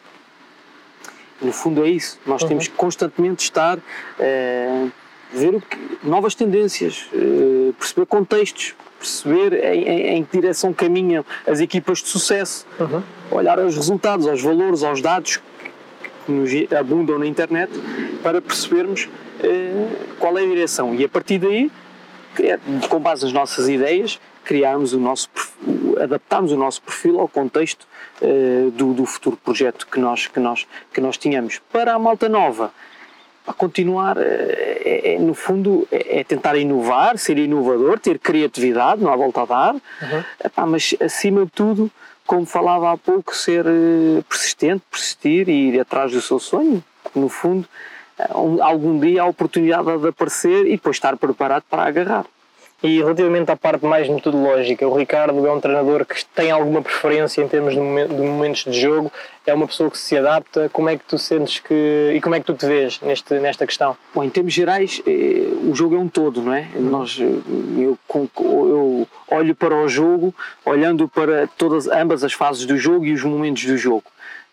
[1.42, 2.48] No fundo é isso, nós uhum.
[2.50, 3.78] temos que constantemente estar
[4.20, 4.88] é,
[5.32, 11.24] ver o que, novas tendências, é, perceber contextos, perceber em, em, em, que direção caminham
[11.46, 13.04] as equipas de sucesso, uhum.
[13.32, 15.40] olhar aos resultados, aos valores, aos dados
[16.32, 17.72] nos abundam na internet
[18.24, 19.10] para percebermos
[19.44, 19.88] eh,
[20.20, 20.96] qual é a direção.
[20.96, 21.72] E a partir daí,
[22.90, 25.30] com base nas nossas ideias, criarmos o nosso
[26.02, 27.86] adaptarmos o nosso perfil ao contexto
[28.22, 31.60] eh, do, do, futuro projeto que nós que nós que nós tínhamos.
[31.72, 32.72] Para a malta nova
[33.46, 39.02] a continuar eh, é, é, no fundo é, é, tentar inovar ser inovador ter criatividade
[39.02, 39.74] não há volta a dar.
[39.74, 40.24] Uhum.
[40.44, 41.92] Epá, mas acima de tudo
[42.28, 46.84] como falava há pouco, ser eh, persistente, persistir e ir atrás do seu sonho.
[47.16, 47.68] No fundo,
[48.20, 48.28] eh,
[48.62, 52.26] algum dia a oportunidade de aparecer e depois estar preparado para agarrar.
[52.84, 57.42] E relativamente à parte mais metodológica, o Ricardo é um treinador que tem alguma preferência
[57.42, 59.12] em termos de momentos de jogo,
[59.48, 60.70] é uma pessoa que se adapta.
[60.72, 62.14] Como é que tu sentes que.
[62.14, 63.98] e como é que tu te vês neste, nesta questão?
[64.14, 66.68] Bom, em termos gerais, eh, o jogo é um todo, não é?
[66.76, 73.06] Nós, eu, eu olho para o jogo olhando para todas, ambas as fases do jogo
[73.06, 74.04] e os momentos do jogo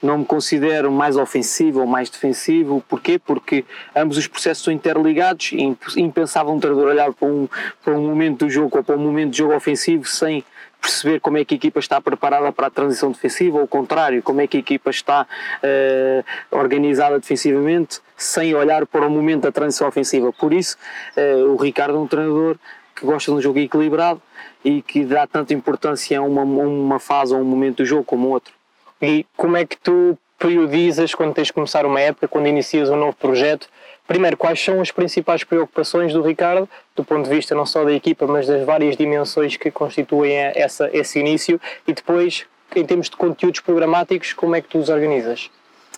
[0.05, 2.85] não me considero mais ofensivo ou mais defensivo.
[2.89, 3.19] Porquê?
[3.19, 3.65] Porque
[3.97, 7.49] ambos os processos são interligados e impensável um treinador olhar para um,
[7.83, 10.45] para um momento do jogo ou para um momento de jogo ofensivo sem
[10.81, 14.23] perceber como é que a equipa está preparada para a transição defensiva, ou ao contrário,
[14.23, 19.53] como é que a equipa está uh, organizada defensivamente, sem olhar para o momento da
[19.53, 20.31] transição ofensiva.
[20.31, 20.77] Por isso,
[21.17, 22.59] uh, o Ricardo é um treinador
[22.95, 24.21] que gosta de um jogo equilibrado
[24.63, 28.29] e que dá tanta importância a uma, uma fase ou um momento do jogo como
[28.29, 28.53] outro.
[29.01, 32.97] E como é que tu periodizas quando tens de começar uma época, quando inicias um
[32.97, 33.69] novo projeto?
[34.07, 37.93] Primeiro, quais são as principais preocupações do Ricardo, do ponto de vista não só da
[37.93, 41.59] equipa, mas das várias dimensões que constituem essa, esse início?
[41.87, 42.45] E depois,
[42.77, 45.51] em termos de conteúdos programáticos, como é que tu os organizas?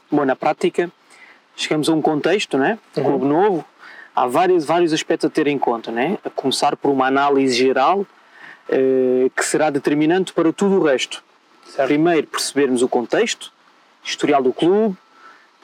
[0.08, 0.90] Bom, na prática,
[1.56, 2.78] chegamos a um contexto, né?
[2.96, 3.06] Um uhum.
[3.06, 3.64] clube novo,
[4.14, 6.16] há vários, vários aspectos a ter em conta, né?
[6.24, 8.06] A começar por uma análise geral
[8.68, 11.24] eh, que será determinante para tudo o resto.
[11.68, 11.88] Certo.
[11.88, 13.52] Primeiro, percebermos o contexto,
[14.04, 14.96] historial do clube,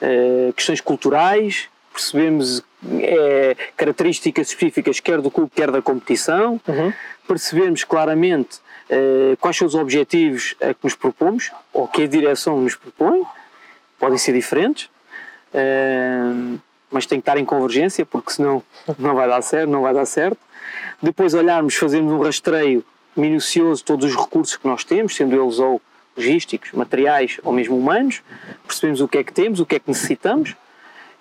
[0.01, 2.63] eh, questões culturais, percebemos
[2.99, 6.93] eh, características específicas quer do clube, quer da competição, uhum.
[7.27, 8.61] percebemos claramente
[9.39, 13.23] quais são os objetivos a que nos propomos, ou que a direção nos propõe,
[13.97, 14.87] podem ser diferentes,
[16.91, 18.61] mas tem que estar em convergência, porque senão
[18.99, 20.37] não vai dar certo, não vai dar certo.
[21.01, 22.85] Depois olharmos, fazermos um rastreio
[23.15, 25.81] minucioso todos os recursos que nós temos, sendo eles ou
[26.15, 28.21] logísticos, materiais ou mesmo humanos,
[28.65, 30.51] percebemos o que é que temos, o que é que necessitamos,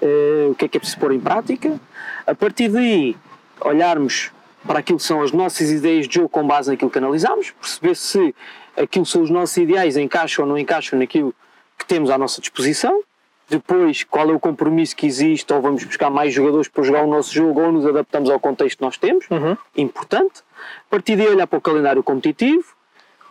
[0.00, 1.80] uh, o que é que é preciso pôr em prática.
[2.26, 3.16] A partir daí,
[3.60, 4.30] olharmos
[4.66, 7.96] para aquilo que são as nossas ideias de jogo com base naquilo que analisamos, perceber
[7.96, 8.34] se
[8.76, 11.34] aquilo que são os nossos ideais encaixam ou não encaixam naquilo
[11.78, 13.02] que temos à nossa disposição.
[13.48, 17.06] Depois, qual é o compromisso que existe, ou vamos buscar mais jogadores para jogar o
[17.06, 19.26] nosso jogo, ou nos adaptamos ao contexto que nós temos.
[19.30, 19.56] Uhum.
[19.76, 20.40] Importante.
[20.86, 22.64] A partir daí, olhar para o calendário competitivo,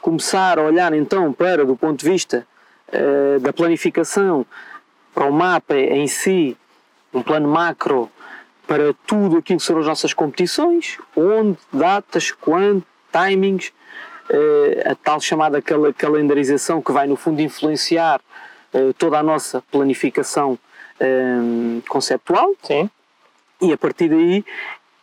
[0.01, 2.45] começar a olhar então para, do ponto de vista
[2.89, 4.45] uh, da planificação,
[5.13, 6.57] para o mapa em si,
[7.13, 8.09] um plano macro
[8.67, 13.73] para tudo aquilo que são as nossas competições, onde, datas, quando, timings,
[14.29, 18.21] uh, a tal chamada calendarização que vai no fundo influenciar
[18.73, 20.57] uh, toda a nossa planificação
[21.01, 22.53] um, conceptual.
[22.63, 22.89] Sim.
[23.61, 24.45] E a partir daí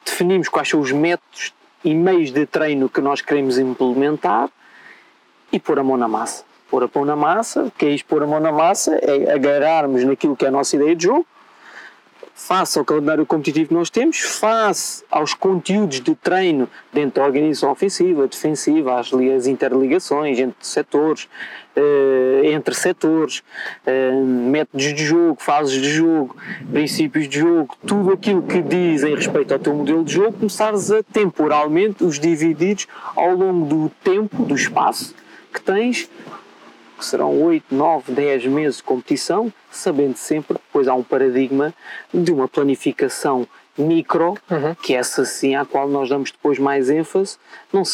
[0.04, 1.52] definimos quais são os métodos
[1.84, 4.48] e meios de treino que nós queremos implementar
[5.52, 6.44] e pôr a mão na massa.
[6.70, 8.94] Pôr a mão na massa, o que é isto pôr a mão na massa?
[8.96, 11.26] É agarrarmos naquilo que é a nossa ideia de jogo,
[12.38, 17.70] face ao calendário competitivo que nós temos, face aos conteúdos de treino dentro da organização
[17.72, 21.28] ofensiva, defensiva, as, as interligações entre setores,
[21.74, 23.42] eh, entre setores,
[23.84, 26.36] eh, métodos de jogo, fases de jogo,
[26.70, 30.92] princípios de jogo, tudo aquilo que diz em respeito ao teu modelo de jogo, começares
[30.92, 35.12] a temporalmente os divididos ao longo do tempo, do espaço
[35.58, 36.08] que tens
[36.98, 41.72] que serão 8, 9, 10 meses de competição, sabendo sempre que depois há um paradigma
[42.12, 43.46] de uma planificação
[43.78, 44.74] micro, uhum.
[44.74, 47.38] que é essa sim à qual nós damos depois mais ênfase,
[47.72, 47.84] não,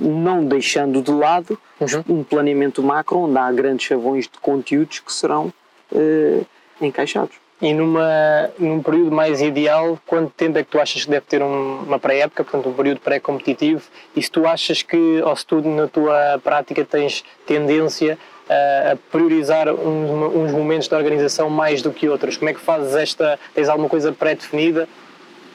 [0.00, 2.20] não deixando de lado uhum.
[2.20, 5.52] um planeamento macro onde há grandes chavões de conteúdos que serão
[5.92, 6.46] uh,
[6.80, 7.36] encaixados.
[7.60, 11.42] E numa, num período mais ideal, quanto tempo é que tu achas que deve ter
[11.42, 13.82] um, uma pré-época, portanto um período pré-competitivo,
[14.14, 18.96] e se tu achas que, ou se tu na tua prática tens tendência a, a
[19.10, 23.38] priorizar uns, uns, momentos da organização mais do que outros, como é que fazes esta,
[23.54, 24.86] tens alguma coisa pré-definida?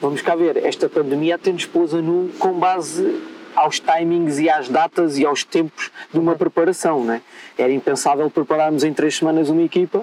[0.00, 3.22] Vamos cá ver, esta pandemia tem-nos pôs a nu com base
[3.54, 7.20] aos timings e às datas e aos tempos de uma preparação, não é?
[7.56, 10.02] Era impensável prepararmos em três semanas uma equipa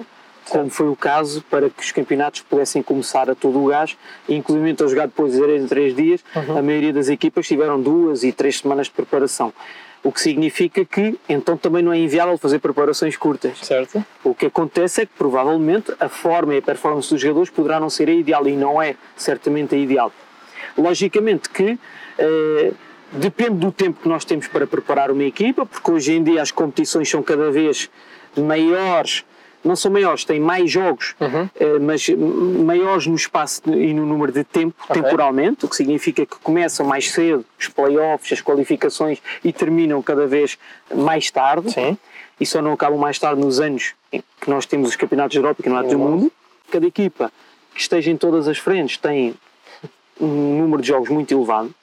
[0.50, 3.96] como foi o caso para que os campeonatos pudessem começar a todo o gás,
[4.28, 6.58] inclusive a jogar depois em três dias, uhum.
[6.58, 9.52] a maioria das equipas tiveram duas e três semanas de preparação.
[10.02, 13.58] O que significa que então também não é inviável fazer preparações curtas.
[13.62, 14.04] Certo.
[14.24, 17.90] O que acontece é que provavelmente a forma e a performance dos jogadores poderá não
[17.90, 20.10] ser a ideal e não é certamente a ideal.
[20.76, 21.78] Logicamente que
[22.18, 22.72] eh,
[23.12, 26.50] depende do tempo que nós temos para preparar uma equipa, porque hoje em dia as
[26.50, 27.90] competições são cada vez
[28.36, 29.24] maiores
[29.64, 31.48] não são maiores, têm mais jogos, uhum.
[31.54, 35.02] Eh, mas maiores no espaço e no número de tempo, okay.
[35.02, 40.26] temporalmente, o que significa que começam mais cedo os playoffs, as qualificações e terminam cada
[40.26, 40.58] vez
[40.94, 41.72] mais tarde.
[41.72, 41.98] Sim.
[42.40, 45.40] E só não acabam mais tarde nos anos em que nós temos os campeonatos da
[45.40, 46.32] Europa e campeonatos do mundo.
[46.70, 47.30] Cada equipa
[47.74, 49.34] que esteja em todas as frentes tem
[50.18, 51.74] um número de jogos muito elevado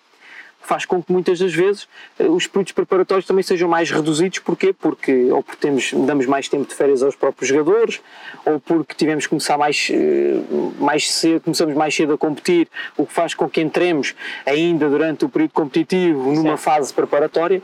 [0.68, 1.88] faz com que muitas das vezes
[2.20, 4.40] eh, os períodos preparatórios também sejam mais reduzidos.
[4.40, 4.74] Porquê?
[4.74, 8.02] Porque ou porque temos, damos mais tempo de férias aos próprios jogadores,
[8.46, 10.42] ou porque tivemos que começar mais, eh,
[10.78, 14.14] mais cedo, começamos mais cedo a competir, o que faz com que entremos
[14.46, 16.64] ainda durante o período competitivo numa Sim.
[16.64, 17.62] fase preparatória.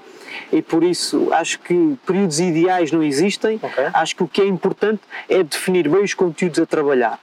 [0.51, 3.59] E por isso acho que períodos ideais não existem.
[3.61, 3.87] Okay.
[3.93, 7.19] Acho que o que é importante é definir bem os conteúdos a trabalhar.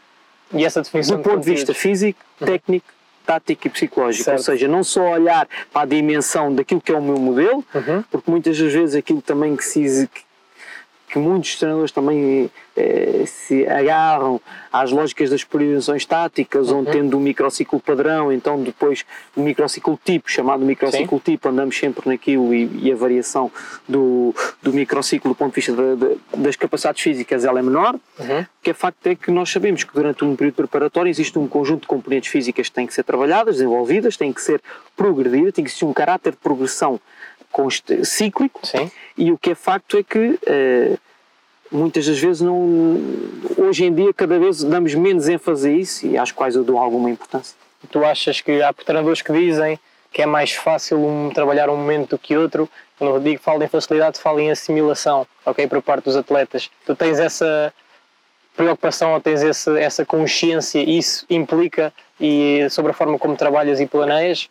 [0.53, 2.81] E essa definição do ponto de vista físico, uhum.
[3.25, 4.39] Tático e psicológico, certo.
[4.39, 8.03] ou seja, não só olhar para a dimensão daquilo que é o meu modelo, uhum.
[8.11, 10.09] porque muitas das vezes aquilo também que se
[11.11, 14.41] que muitos treinadores também eh, se agarram
[14.73, 16.79] às lógicas das priorizações táticas, uhum.
[16.79, 21.33] onde tendo um microciclo padrão, então depois o um microciclo tipo, chamado microciclo Sim.
[21.33, 23.51] tipo, andamos sempre naquilo e, e, a variação
[23.89, 27.95] do, do microciclo do ponto de vista de, de, das capacidades físicas ela é menor,
[28.19, 28.47] uhum.
[28.63, 31.83] que é facto é que nós sabemos que durante um período preparatório existe um conjunto
[31.83, 34.63] de componentes físicas que têm que ser trabalhadas, desenvolvidas, têm que ser
[34.97, 37.01] progredidas, tem que existir um caráter de progressão
[38.05, 38.91] cíclico Sim.
[39.17, 40.99] e o que é facto é que uh,
[41.71, 42.99] muitas das vezes não
[43.57, 46.79] hoje em dia cada vez damos menos ênfase a isso e às quais eu dou
[46.79, 47.57] alguma importância.
[47.91, 49.79] Tu achas que há treinadores que dizem
[50.13, 52.69] que é mais fácil um, trabalhar um momento do que outro?
[52.99, 56.69] Quando eu digo falo em facilidade, falo em assimilação, ok, por parte dos atletas.
[56.85, 57.73] Tu tens essa
[58.57, 63.87] preocupação ou tens essa, essa consciência, isso implica e sobre a forma como trabalhas e
[63.87, 64.49] planeias?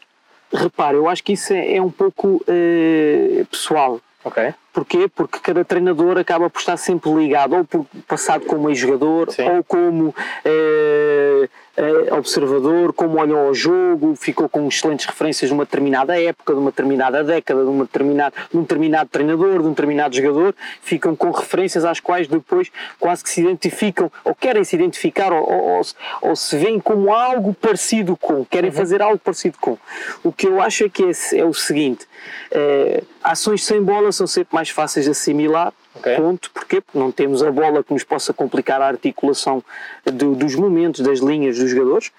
[0.51, 4.01] Repara, eu acho que isso é, é um pouco uh, pessoal.
[4.23, 4.53] Ok.
[4.73, 5.07] Porquê?
[5.07, 10.13] Porque cada treinador acaba por estar sempre ligado, ou por passado como ex-jogador, ou como
[10.43, 16.53] eh, eh, observador, como olhou ao jogo, ficou com excelentes referências de uma determinada época,
[16.53, 20.53] de uma determinada década, de, uma determinada, de um determinado treinador, de um determinado jogador,
[20.81, 25.49] ficam com referências às quais depois quase que se identificam, ou querem se identificar, ou,
[25.49, 25.81] ou,
[26.21, 28.75] ou se veem como algo parecido com, querem uhum.
[28.75, 29.77] fazer algo parecido com.
[30.21, 32.05] O que eu acho é que é, é o seguinte:
[32.51, 35.73] eh, ações sem bola são sempre mais fáceis de assimilar.
[35.99, 36.15] Okay.
[36.15, 36.49] Ponto.
[36.51, 36.81] Porquê?
[36.81, 39.63] Porque não temos a bola que nos possa complicar a articulação
[40.05, 42.11] do, dos momentos, das linhas dos jogadores.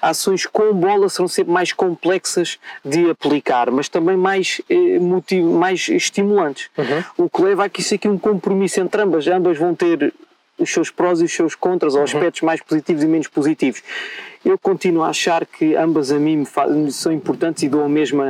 [0.00, 5.88] Ações com bola serão sempre mais complexas de aplicar, mas também mais, eh, motivo, mais
[5.88, 6.68] estimulantes.
[6.76, 7.24] Uhum.
[7.24, 9.26] O que leva a que isso aqui um compromisso entre ambas.
[9.26, 10.12] Ambas vão ter
[10.58, 12.04] os seus prós e os seus contras, ou uhum.
[12.04, 13.82] aspectos mais positivos e menos positivos.
[14.44, 16.44] Eu continuo a achar que ambas a mim
[16.90, 18.26] são importantes e dou a mesma,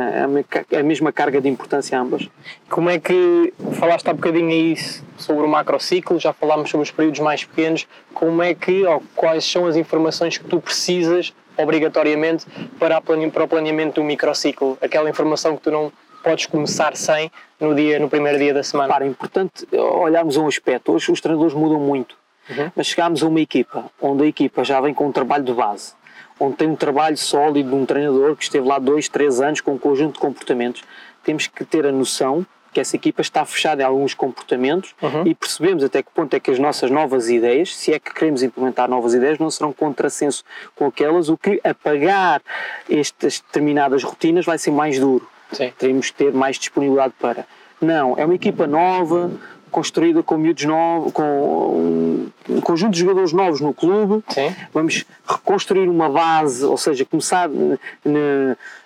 [0.78, 2.28] a mesma carga de importância a ambas.
[2.68, 4.76] Como é que, falaste há bocadinho aí
[5.16, 9.44] sobre o macrociclo, já falámos sobre os períodos mais pequenos, como é que, ou quais
[9.44, 12.46] são as informações que tu precisas obrigatoriamente
[12.78, 14.76] para, para o planeamento do microciclo?
[14.82, 15.90] Aquela informação que tu não
[16.22, 17.30] podes começar sem
[17.60, 18.92] no, dia, no primeiro dia da semana?
[18.92, 20.92] Para, é importante olharmos um aspecto.
[20.92, 22.16] Hoje os treinadores mudam muito,
[22.48, 22.70] uhum.
[22.74, 25.94] mas chegámos a uma equipa onde a equipa já vem com um trabalho de base
[26.40, 29.74] onde tem um trabalho sólido de um treinador que esteve lá dois, três anos com
[29.74, 30.82] um conjunto de comportamentos,
[31.22, 35.26] temos que ter a noção que essa equipa está fechada em alguns comportamentos uhum.
[35.26, 38.42] e percebemos até que ponto é que as nossas novas ideias, se é que queremos
[38.42, 40.42] implementar novas ideias, não serão contrassenso
[40.74, 42.40] com aquelas, o que apagar
[42.88, 45.28] estas determinadas rotinas vai ser mais duro.
[45.52, 45.72] Sim.
[45.78, 47.46] Teremos que ter mais disponibilidade para.
[47.80, 49.30] Não, é uma equipa nova,
[49.70, 54.22] construída com miúdos novos, com um conjunto de jogadores novos no clube.
[54.28, 54.54] Sim.
[54.72, 57.48] Vamos reconstruir uma base, ou seja, começar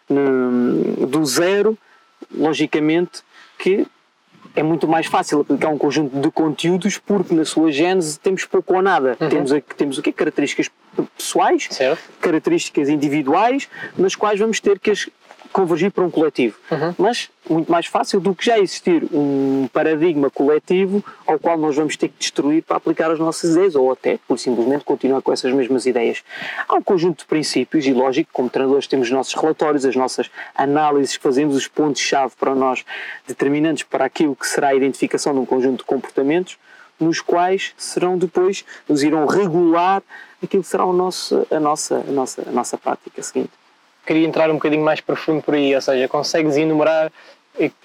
[0.08, 1.76] do zero,
[2.34, 3.22] logicamente
[3.58, 3.86] que
[4.54, 8.74] é muito mais fácil aplicar um conjunto de conteúdos porque na sua gênese temos pouco
[8.74, 9.16] ou nada.
[9.20, 9.28] Uhum.
[9.28, 10.12] Temos, temos o quê?
[10.12, 10.70] Características
[11.16, 12.02] pessoais, certo.
[12.20, 15.08] características individuais, nas quais vamos ter que as
[15.52, 16.56] convergir para um coletivo.
[16.70, 16.94] Uhum.
[16.98, 21.96] Mas muito mais fácil do que já existir um paradigma coletivo ao qual nós vamos
[21.96, 25.52] ter que destruir para aplicar as nossas ideias ou até, por simplesmente, continuar com essas
[25.52, 26.22] mesmas ideias.
[26.68, 30.30] Há um conjunto de princípios e, lógico, como treinadores temos os nossos relatórios, as nossas
[30.54, 32.84] análises que fazemos, os pontos-chave para nós
[33.26, 36.58] determinantes para aquilo que será a identificação de um conjunto de comportamentos
[36.98, 40.02] nos quais serão depois, nos irão regular
[40.42, 43.50] aquilo que será o nosso, a, nossa, a, nossa, a nossa prática seguinte
[44.06, 47.12] queria entrar um bocadinho mais profundo por aí, ou seja, consegues enumerar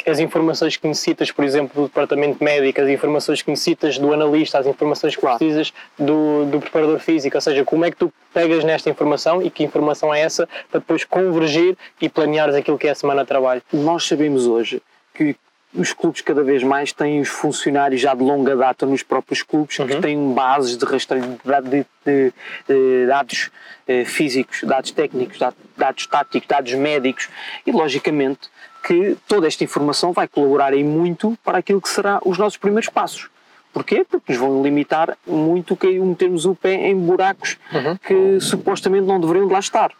[0.05, 4.59] as informações que necessitas, por exemplo, do departamento médico, as informações que necessitas do analista,
[4.59, 8.63] as informações que precisas do, do preparador físico, ou seja, como é que tu pegas
[8.63, 12.91] nesta informação e que informação é essa para depois convergir e planeares aquilo que é
[12.91, 13.61] a semana de trabalho?
[13.71, 14.81] Nós sabemos hoje
[15.13, 15.35] que
[15.73, 19.79] os clubes cada vez mais têm os funcionários já de longa data nos próprios clubes
[19.79, 19.87] uhum.
[19.87, 22.33] que têm bases de rastreio de, de,
[22.67, 23.49] de, dados
[23.87, 25.39] eh, físicos, dados técnicos,
[25.77, 27.29] dados táticos, dados médicos
[27.65, 28.49] e logicamente
[28.83, 32.89] que toda esta informação vai colaborar em muito para aquilo que será os nossos primeiros
[32.89, 33.29] passos.
[33.71, 34.05] Porquê?
[34.09, 37.97] Porque nos vão limitar muito que metermos o pé em buracos uhum.
[37.97, 39.91] que supostamente não deveriam de lá estar.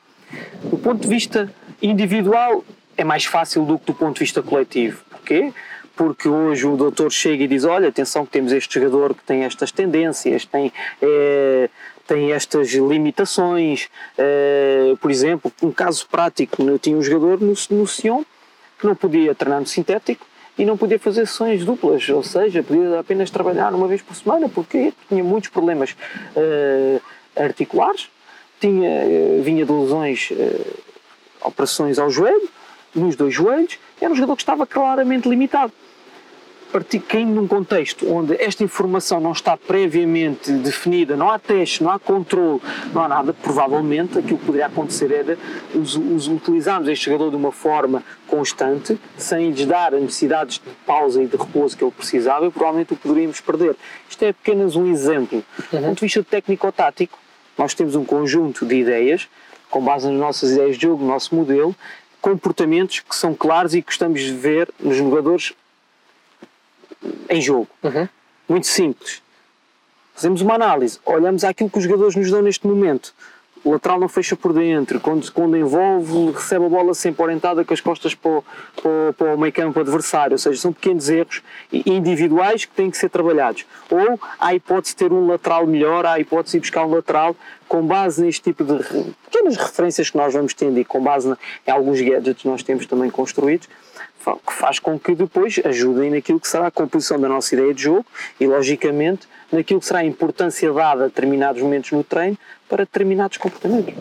[0.64, 1.50] Do ponto de vista
[1.82, 2.66] individual
[2.98, 5.54] é mais fácil do que do ponto de vista coletivo Porquê?
[5.96, 9.44] Porque hoje o doutor chega e diz: Olha, atenção, que temos este jogador que tem
[9.44, 10.72] estas tendências, tem.
[11.02, 11.70] É,
[12.08, 13.88] tem estas limitações.
[14.17, 18.23] É, por exemplo, um caso prático: eu tinha um jogador no, no Sion
[18.79, 20.25] que não podia treinar no sintético
[20.58, 24.50] e não podia fazer sessões duplas, ou seja, podia apenas trabalhar uma vez por semana
[24.50, 27.02] porque tinha muitos problemas uh,
[27.36, 28.10] articulares,
[28.60, 30.29] tinha, vinha de lesões,
[31.42, 32.50] operações ao joelho,
[32.94, 35.71] nos dois joelhos, era um jogador que estava claramente limitado.
[37.08, 41.99] caindo num contexto onde esta informação não está previamente definida, não há teste, não há
[41.99, 42.62] controle,
[42.93, 45.37] não há nada, provavelmente aquilo que poderia acontecer era
[45.75, 50.69] os, os utilizarmos este jogador de uma forma constante, sem lhes dar as necessidades de
[50.85, 53.75] pausa e de repouso que ele precisava, e provavelmente o poderíamos perder.
[54.10, 55.43] Isto é apenas um exemplo.
[55.73, 55.79] Uhum.
[55.79, 57.19] Do ponto de vista técnico-tático,
[57.58, 59.27] nós temos um conjunto de ideias,
[59.69, 61.75] com base nas nossas ideias de jogo, no nosso modelo,
[62.22, 65.54] comportamentos que são claros e que gostamos de ver nos jogadores
[67.30, 67.67] em jogo.
[67.84, 68.08] Uhum.
[68.48, 69.22] Muito simples.
[70.13, 73.13] Fazemos uma análise, olhamos aquilo que os jogadores nos dão neste momento.
[73.63, 77.74] O lateral não fecha por dentro, quando, quando envolve, recebe a bola sempre orientada com
[77.74, 78.44] as costas para o,
[78.76, 80.34] para, para o meio campo adversário.
[80.34, 83.65] Ou seja, são pequenos erros individuais que têm que ser trabalhados.
[83.90, 86.96] Ou há a hipótese de ter um lateral melhor, há a hipótese de buscar um
[86.96, 87.36] lateral
[87.72, 88.84] com base neste tipo de
[89.32, 91.34] pequenas referências que nós vamos tendo e com base
[91.65, 93.69] em alguns gadgets que nós temos também construídos
[94.46, 97.84] que faz com que depois ajudem naquilo que será a composição da nossa ideia de
[97.84, 98.06] jogo
[98.40, 102.38] e, logicamente, naquilo que será a importância dada a determinados momentos no treino
[102.69, 103.96] para determinados comportamentos.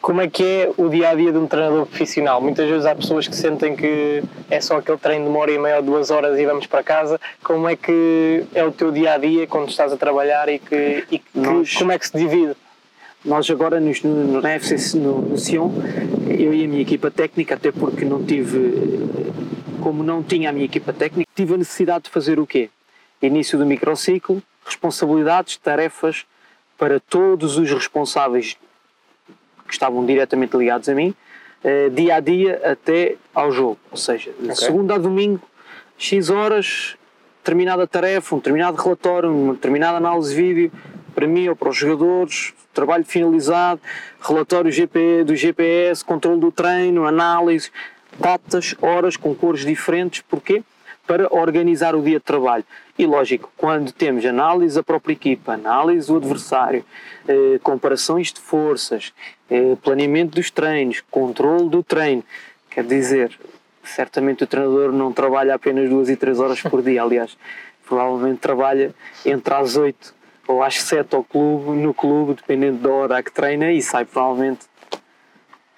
[0.00, 2.40] Como é que é o dia a dia de um treinador profissional?
[2.40, 5.58] Muitas vezes há pessoas que sentem que é só aquele treino de uma hora e
[5.58, 7.20] meia ou duas horas e vamos para casa.
[7.42, 11.04] Como é que é o teu dia a dia quando estás a trabalhar e, que,
[11.10, 11.74] e que, Nós...
[11.74, 12.56] como é que se divide?
[13.24, 15.70] Nós agora no, no, na FC, no, no Sion,
[16.28, 19.00] eu e a minha equipa técnica, até porque não tive,
[19.82, 22.70] como não tinha a minha equipa técnica, tive a necessidade de fazer o quê?
[23.20, 26.24] Início do microciclo, responsabilidades, tarefas
[26.78, 28.56] para todos os responsáveis
[29.66, 31.12] que estavam diretamente ligados a mim,
[31.64, 33.78] eh, dia a dia até ao jogo.
[33.90, 34.54] Ou seja, de okay.
[34.54, 35.42] segunda a domingo,
[35.98, 36.96] X horas,
[37.38, 40.72] determinada tarefa, um determinado relatório, uma determinada análise de vídeo,
[41.18, 43.80] para mim ou para os jogadores, trabalho finalizado,
[44.20, 47.72] relatório GP, do GPS, controle do treino, análise,
[48.20, 50.62] datas, horas com cores diferentes, porquê?
[51.08, 52.64] Para organizar o dia de trabalho.
[52.96, 56.84] E lógico, quando temos análise da própria equipa, análise do adversário,
[57.26, 59.12] eh, comparações de forças,
[59.50, 62.22] eh, planeamento dos treinos, controle do treino,
[62.70, 63.36] quer dizer,
[63.82, 67.36] certamente o treinador não trabalha apenas duas e três horas por dia, aliás,
[67.84, 68.94] provavelmente trabalha
[69.26, 70.16] entre as oito
[70.48, 74.06] ou às sete ao clube, no clube, dependendo da hora a que treina, e sai
[74.06, 74.66] provavelmente,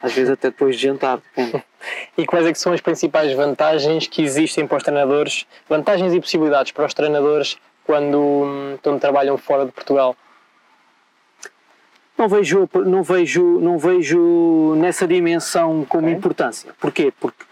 [0.01, 1.63] às vezes até depois de jantar, depende.
[2.15, 6.21] E quais é que são as principais vantagens que existem para os treinadores, vantagens e
[6.21, 7.57] possibilidades para os treinadores
[7.87, 10.15] quando, quando trabalham fora de Portugal?
[12.19, 16.19] Não vejo, não vejo, não vejo nessa dimensão como okay.
[16.19, 16.75] importância.
[16.79, 17.11] Porquê?
[17.19, 17.47] Porque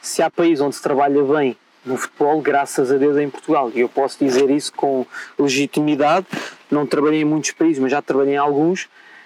[0.00, 3.70] se há país onde se trabalha bem no futebol, graças a Deus, em Portugal.
[3.74, 5.06] E eu posso dizer isso com
[5.38, 6.26] legitimidade.
[6.70, 8.84] Não trabalhei em muitos países, mas já trabalhei em alguns.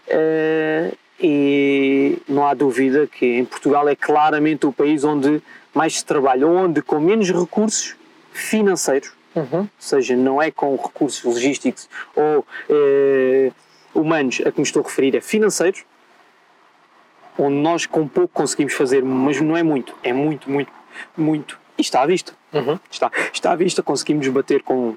[0.08, 5.42] Uh, e não há dúvida que em Portugal é claramente o país onde
[5.74, 7.96] mais se trabalha, onde com menos recursos
[8.32, 9.60] financeiros, uhum.
[9.60, 13.54] ou seja, não é com recursos logísticos ou uh,
[13.94, 15.84] humanos a que me estou a referir, é financeiros,
[17.38, 20.72] onde nós com pouco conseguimos fazer, mas não é muito, é muito, muito,
[21.16, 22.32] muito e está à vista.
[22.52, 22.78] Uhum.
[22.90, 24.96] Está, está à vista, conseguimos bater com,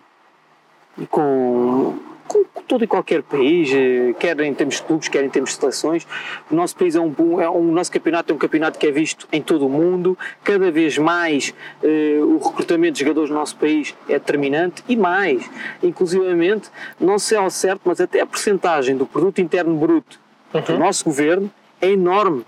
[1.10, 5.52] com, com, todo e qualquer país, eh, quer em termos de clubes, quer em termos
[5.52, 6.08] de seleções.
[6.52, 9.28] O nosso país é um, é um nosso campeonato é um campeonato que é visto
[9.32, 10.18] em todo o mundo.
[10.44, 11.54] Cada vez mais
[11.84, 15.50] eh, o recrutamento de jogadores no nosso país é determinante e mais,
[15.82, 16.70] inclusivamente,
[17.00, 20.20] não sei ao certo, mas até a percentagem do produto interno bruto
[20.54, 20.62] uhum.
[20.62, 21.52] do nosso governo
[21.82, 22.46] é enorme.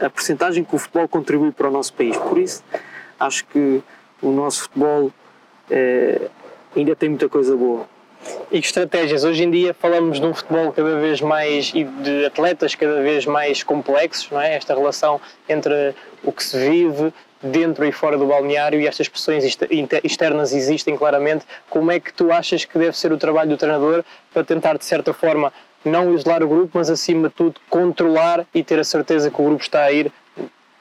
[0.00, 2.16] A percentagem que o futebol contribui para o nosso país.
[2.16, 2.64] Por isso,
[3.20, 3.82] acho que
[4.22, 5.12] o nosso futebol
[5.70, 6.28] eh,
[6.74, 7.86] ainda tem muita coisa boa.
[8.50, 9.24] E que estratégias?
[9.24, 13.24] Hoje em dia falamos de um futebol cada vez mais e de atletas cada vez
[13.24, 14.56] mais complexos, não é?
[14.56, 17.12] Esta relação entre o que se vive
[17.42, 19.44] dentro e fora do balneário e estas pressões
[20.04, 21.46] externas existem claramente.
[21.70, 24.84] Como é que tu achas que deve ser o trabalho do treinador para tentar, de
[24.84, 25.50] certa forma,
[25.82, 29.44] não isolar o grupo, mas acima de tudo controlar e ter a certeza que o
[29.44, 30.12] grupo está a ir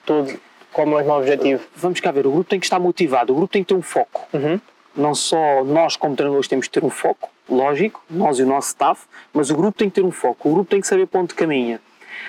[0.06, 0.38] todo
[0.72, 1.64] com o mesmo objetivo.
[1.76, 3.82] Vamos cá ver, o grupo tem que estar motivado, o grupo tem que ter um
[3.82, 4.28] foco.
[4.34, 4.60] Uhum.
[4.96, 8.70] Não só nós, como treinadores, temos que ter um foco, lógico, nós e o nosso
[8.70, 11.22] staff, mas o grupo tem que ter um foco, o grupo tem que saber para
[11.22, 11.80] onde caminha.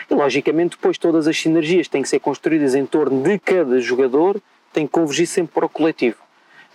[0.08, 4.40] E, logicamente, depois todas as sinergias têm que ser construídas em torno de cada jogador,
[4.72, 6.18] tem que convergir sempre para o coletivo.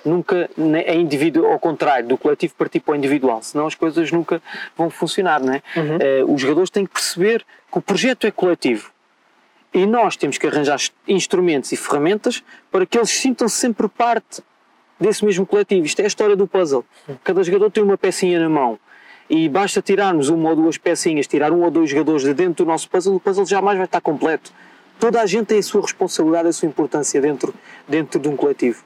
[0.03, 0.49] Nunca
[0.85, 4.41] é indivíduo, ao contrário, do coletivo partir para o individual, senão as coisas nunca
[4.77, 5.63] vão funcionar, não é?
[5.75, 6.25] Uhum.
[6.27, 8.91] Uh, os jogadores têm que perceber que o projeto é coletivo
[9.75, 14.41] e nós temos que arranjar instrumentos e ferramentas para que eles sintam -se sempre parte
[14.97, 15.85] desse mesmo coletivo.
[15.85, 16.85] Isto é a história do puzzle.
[17.25, 18.79] Cada jogador tem uma pecinha na mão
[19.29, 22.69] e basta tirarmos uma ou duas pecinhas, tirar um ou dois jogadores de dentro do
[22.69, 24.53] nosso puzzle, o puzzle jamais vai estar completo.
[24.97, 27.53] Toda a gente tem a sua responsabilidade, a sua importância dentro,
[27.85, 28.81] dentro de um coletivo.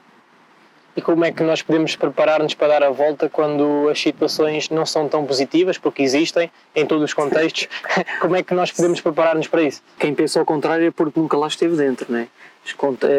[0.96, 4.84] E como é que nós podemos preparar-nos para dar a volta quando as situações não
[4.84, 7.68] são tão positivas, porque existem em todos os contextos?
[8.20, 9.82] como é que nós podemos preparar-nos para isso?
[9.98, 12.26] Quem pensa ao contrário é porque nunca lá esteve dentro, né?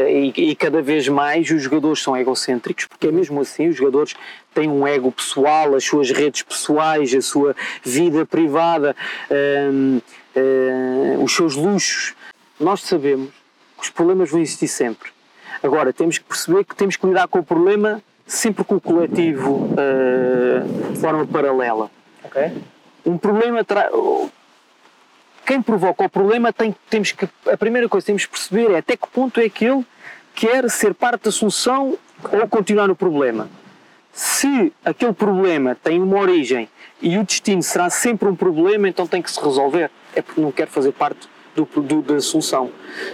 [0.10, 4.16] E, e cada vez mais os jogadores são egocêntricos, porque é mesmo assim, os jogadores
[4.54, 8.96] têm um ego pessoal, as suas redes pessoais, a sua vida privada,
[9.32, 10.00] hum,
[10.36, 12.14] hum, os seus luxos.
[12.60, 13.30] Nós sabemos
[13.78, 15.10] que os problemas vão existir sempre
[15.64, 19.68] Agora, temos que perceber que temos que lidar com o problema sempre com o coletivo
[19.74, 21.92] uh, de forma paralela.
[22.24, 22.52] Okay.
[23.06, 23.64] Um problema.
[23.64, 23.90] Tra...
[25.46, 27.28] Quem provoca o problema tem, temos que.
[27.52, 29.86] A primeira coisa que temos que perceber é até que ponto é que ele
[30.34, 31.98] quer ser parte da solução
[32.32, 33.50] ou continuar no problema.
[34.14, 36.70] Se aquele problema tem uma origem
[37.02, 39.90] e o destino será sempre um problema, então tem que se resolver.
[40.16, 42.72] É porque não quer fazer parte do, do, da solução.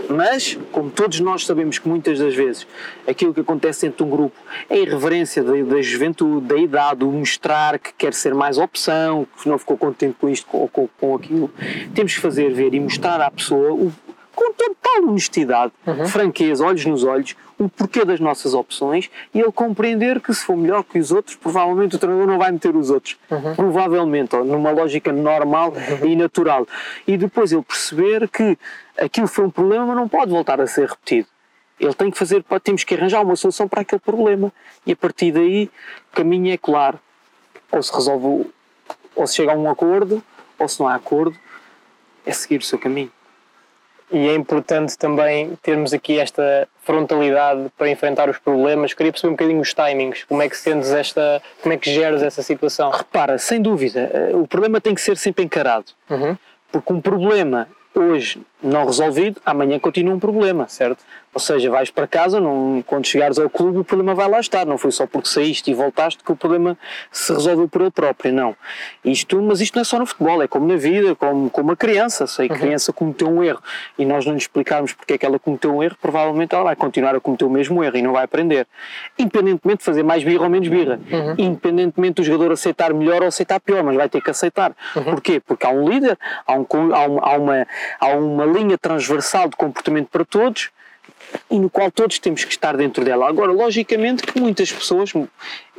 [0.10, 2.68] Mas, como todos nós sabemos que muitas das vezes
[3.08, 4.36] aquilo que acontece dentro de um grupo
[4.70, 9.28] é a irreverência da, da juventude, da idade, o mostrar que quer ser mais opção,
[9.42, 11.52] que não ficou contente com isto ou com, com, aquilo,
[11.94, 13.92] temos que fazer ver e mostrar à pessoa o,
[14.36, 16.08] com total honestidade, uhum.
[16.08, 20.56] franqueza, olhos nos olhos, o porquê das nossas opções e ele compreender que se for
[20.56, 23.18] melhor que os outros, provavelmente o treinador não vai meter os outros.
[23.30, 23.56] Uhum.
[23.56, 26.08] Provavelmente, ou numa lógica normal uhum.
[26.08, 26.68] e natural.
[27.08, 28.58] E depois ele perceber que
[28.98, 31.28] aquilo foi um problema, mas não pode voltar a ser repetido.
[31.80, 34.52] Ele tem que fazer, temos que arranjar uma solução para aquele problema.
[34.86, 35.70] E a partir daí,
[36.12, 37.00] o caminho é claro.
[37.72, 38.50] Ou se resolve,
[39.16, 40.24] ou se chega a um acordo,
[40.58, 41.38] ou se não há acordo,
[42.26, 43.12] é seguir o seu caminho
[44.12, 48.94] e é importante também termos aqui esta frontalidade para enfrentar os problemas.
[48.94, 52.24] Queria perceber um bocadinho os timings, como é que sentes esta, como é que geras
[52.24, 52.90] essa situação?
[52.90, 55.92] Repara, sem dúvida, eh, o problema tem que ser sempre encarado.
[56.10, 56.38] Uhum.
[56.72, 61.04] Porque um problema hoje não resolvido, amanhã continua um problema, certo?
[61.34, 64.66] Ou seja, vais para casa, não, quando chegares ao clube o problema vai lá estar,
[64.66, 66.76] não foi só porque saíste e voltaste que o problema
[67.12, 68.56] se resolveu por ele próprio, não.
[69.06, 71.76] Isto, mas isto não é só no futebol, é como na vida, como, como a
[71.76, 72.58] criança, sei que uhum.
[72.58, 73.62] a criança cometeu um erro
[74.00, 76.76] e nós não lhe explicarmos porque é que ela cometeu um erro, provavelmente ela vai
[76.76, 78.66] continuar a cometer o mesmo erro e não vai aprender.
[79.20, 81.36] Independentemente de fazer mais birra ou menos birra, uhum.
[81.38, 84.76] independentemente do jogador aceitar melhor ou aceitar pior, mas vai ter que aceitar.
[84.96, 85.04] Uhum.
[85.04, 85.40] Porquê?
[85.40, 86.66] Porque há um líder, há, um,
[87.22, 87.68] há, uma,
[88.00, 90.70] há uma linha transversal de comportamento para todos
[91.50, 93.28] e no qual todos temos que estar dentro dela.
[93.28, 95.12] Agora, logicamente que muitas pessoas,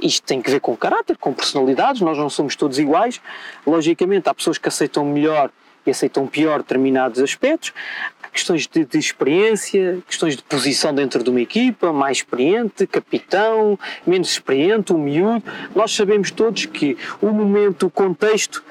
[0.00, 3.20] isto tem que ver com caráter, com personalidades, nós não somos todos iguais.
[3.66, 5.50] Logicamente, há pessoas que aceitam melhor
[5.86, 7.72] e aceitam pior determinados aspectos.
[8.32, 14.30] Questões de, de experiência, questões de posição dentro de uma equipa, mais experiente, capitão, menos
[14.30, 15.42] experiente, o miúdo.
[15.74, 18.62] Nós sabemos todos que o momento, o contexto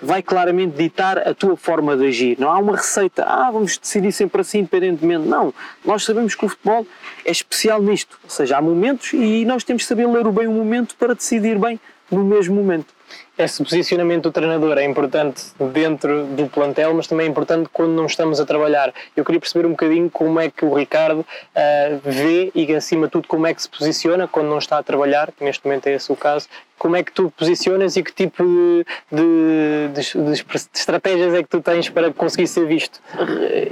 [0.00, 2.36] vai claramente ditar a tua forma de agir.
[2.38, 5.26] Não há uma receita, ah, vamos decidir sempre assim, independentemente.
[5.26, 5.52] Não.
[5.84, 6.86] Nós sabemos que o futebol
[7.24, 8.18] é especial nisto.
[8.24, 11.58] Ou seja, há momentos e nós temos que saber ler bem o momento para decidir
[11.58, 11.80] bem
[12.10, 12.95] no mesmo momento
[13.38, 18.06] esse posicionamento do treinador é importante dentro do plantel, mas também é importante quando não
[18.06, 18.92] estamos a trabalhar.
[19.14, 23.12] Eu queria perceber um bocadinho como é que o Ricardo uh, vê e, acima de
[23.12, 25.94] tudo, como é que se posiciona quando não está a trabalhar, que neste momento é
[25.94, 26.48] esse o caso.
[26.78, 31.48] Como é que tu posicionas e que tipo de, de, de, de estratégias é que
[31.48, 33.00] tu tens para conseguir ser visto?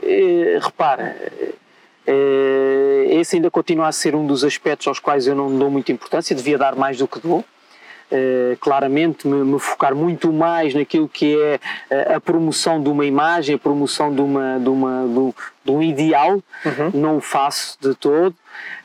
[0.02, 1.14] Eh, repara,
[2.06, 5.92] eh, esse ainda continua a ser um dos aspectos aos quais eu não dou muita
[5.92, 7.44] importância, devia dar mais do que dou.
[8.12, 11.58] Uh, claramente me, me, focar muito mais naquilo que é
[11.90, 15.34] uh, a promoção de uma imagem, a promoção de, uma, de, uma, de,
[15.64, 16.32] de um ideal,
[16.64, 16.90] uhum.
[16.92, 18.36] não o faço de todo.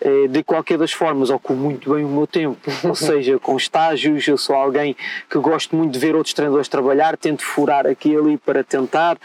[0.02, 4.26] Uh, de qualquer das formas, ocupo muito bem o meu tempo, ou seja, com estágios,
[4.28, 4.96] eu sou alguém
[5.30, 9.18] que gosto muito de ver outros treinadores trabalhar, tento furar aqui e ali para tentar,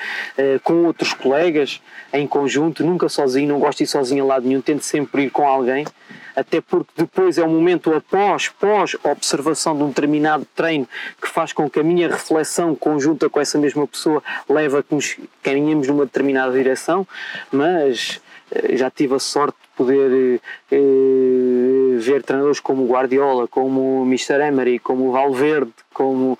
[0.63, 1.81] com outros colegas,
[2.13, 5.31] em conjunto, nunca sozinho, não gosto de ir sozinho a lado nenhum, tento sempre ir
[5.31, 5.87] com alguém
[6.35, 10.89] até porque depois é um momento após, pós observação de um determinado treino
[11.21, 14.95] que faz com que a minha reflexão conjunta com essa mesma pessoa leva a que
[14.95, 17.07] nos caminhemos numa determinada direção,
[17.53, 18.21] mas
[18.51, 24.41] eh, já tive a sorte de poder eh, ver treinadores como Guardiola, como Mr.
[24.41, 26.39] Emery, como Valverde, como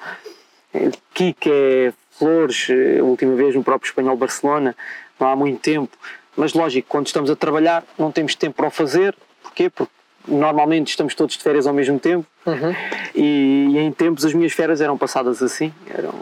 [0.73, 4.77] eh, Kike, Flores, eh, a última vez no próprio Espanhol Barcelona,
[5.19, 5.97] não há muito tempo.
[6.37, 9.15] Mas lógico, quando estamos a trabalhar não temos tempo para o fazer,
[9.55, 9.71] Porquê?
[9.71, 9.93] Porque
[10.27, 12.75] normalmente estamos todos de férias ao mesmo tempo uhum.
[13.15, 16.13] e, e, em tempos as minhas férias eram passadas assim, eram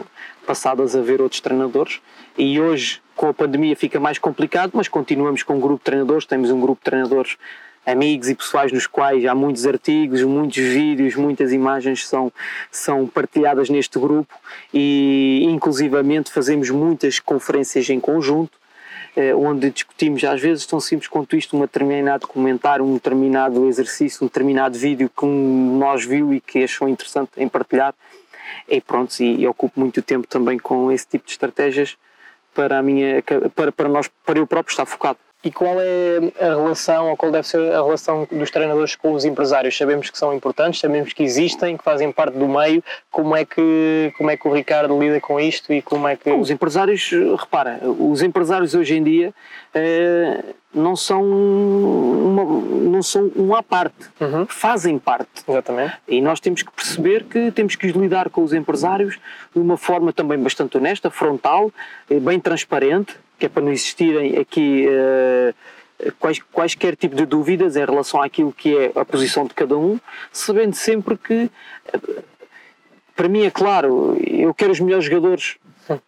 [0.45, 1.99] passadas a ver outros treinadores
[2.37, 6.25] e hoje com a pandemia fica mais complicado, mas continuamos com um grupo de treinadores,
[6.25, 7.37] temos um grupo de treinadores
[7.85, 12.31] amigos e pessoais nos quais há muitos artigos, muitos vídeos, muitas imagens são,
[12.69, 14.33] são partilhadas neste grupo
[14.71, 18.62] e inclusivamente fazemos muitas conferências em conjunto
[19.37, 24.27] onde discutimos às vezes tão simples quanto isto, um determinado comentário, um determinado exercício, um
[24.27, 27.93] determinado vídeo que um nós viu e que achou interessante em partilhar.
[28.67, 31.95] E pronto, e, e ocupo muito tempo também com esse tipo de estratégias
[32.53, 33.23] para a minha
[33.55, 35.19] para, para nós para eu próprio estar focado.
[35.43, 39.25] E qual é a relação, ou qual deve ser a relação dos treinadores com os
[39.25, 39.77] empresários?
[39.77, 42.81] Sabemos que são importantes, sabemos que existem, que fazem parte do meio.
[43.11, 46.31] Como é que, como é que o Ricardo lida com isto e como é que...
[46.31, 49.33] Os empresários, repara, os empresários hoje em dia
[49.73, 52.43] eh, não são uma,
[52.89, 54.45] não são um à parte, uhum.
[54.45, 55.43] fazem parte.
[55.47, 55.93] Exatamente.
[56.07, 59.19] E nós temos que perceber que temos que lidar com os empresários
[59.53, 61.71] de uma forma também bastante honesta, frontal,
[62.09, 67.75] eh, bem transparente, que é para não existirem aqui uh, quais, quaisquer tipo de dúvidas
[67.75, 69.99] em relação àquilo que é a posição de cada um,
[70.31, 71.51] sabendo sempre que,
[71.93, 72.23] uh,
[73.13, 75.57] para mim é claro, eu quero os melhores jogadores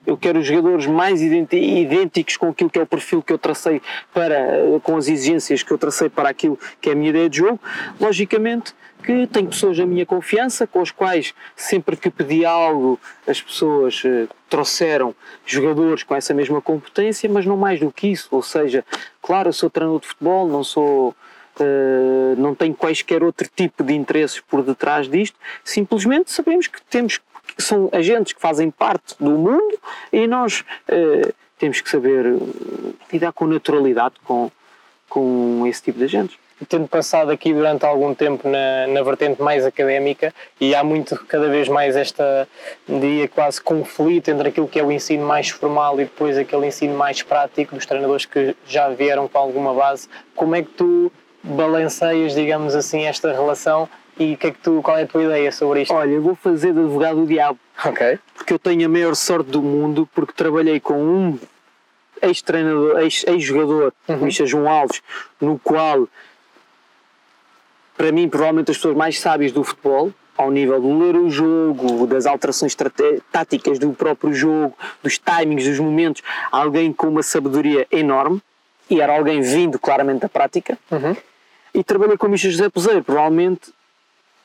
[0.06, 3.82] eu quero os jogadores mais idênticos com aquilo que é o perfil que eu tracei
[4.14, 4.38] para,
[4.84, 7.60] com as exigências que eu tracei para aquilo que é a minha ideia de jogo.
[8.00, 8.74] Logicamente
[9.04, 14.04] que tenho pessoas da minha confiança, com as quais sempre que pedi algo, as pessoas
[14.04, 15.14] uh, trouxeram
[15.46, 18.30] jogadores com essa mesma competência, mas não mais do que isso.
[18.32, 18.84] Ou seja,
[19.22, 21.16] claro, eu sou treinador de futebol, não sou.
[21.58, 27.22] Uh, não tenho quaisquer outro tipo de interesses por detrás disto, simplesmente sabemos que temos
[27.56, 29.80] que são agentes que fazem parte do mundo
[30.12, 32.36] e nós uh, temos que saber
[33.12, 34.52] lidar com naturalidade com,
[35.10, 36.38] com esse tipo de agentes.
[36.70, 41.50] Tendo passado aqui durante algum tempo na, na vertente mais académica e há muito cada
[41.50, 42.48] vez mais esta
[42.88, 46.98] dia quase conflito entre aquilo que é o ensino mais formal e depois aquele ensino
[46.98, 51.12] mais prático dos treinadores que já vieram com alguma base, como é que tu
[51.44, 53.88] balanceias, digamos assim, esta relação
[54.18, 55.94] e que é que tu, qual é a tua ideia sobre isto?
[55.94, 57.60] Olha, eu vou fazer de advogado do diabo.
[57.84, 58.20] Ok.
[58.36, 61.40] Porque eu tenho a maior sorte do mundo porque trabalhei com um
[62.22, 64.18] ex-treinador, ex-jogador, uhum.
[64.18, 65.02] Micha João Alves,
[65.40, 66.08] no qual
[67.98, 72.06] para mim, provavelmente as pessoas mais sábias do futebol, ao nível de ler o jogo,
[72.06, 72.76] das alterações
[73.32, 78.42] táticas do próprio jogo, dos timings, dos momentos, alguém com uma sabedoria enorme,
[78.90, 80.78] e era alguém vindo claramente da prática.
[80.92, 81.16] Uhum.
[81.74, 83.74] E trabalhei com o Michel José Peseiro, provavelmente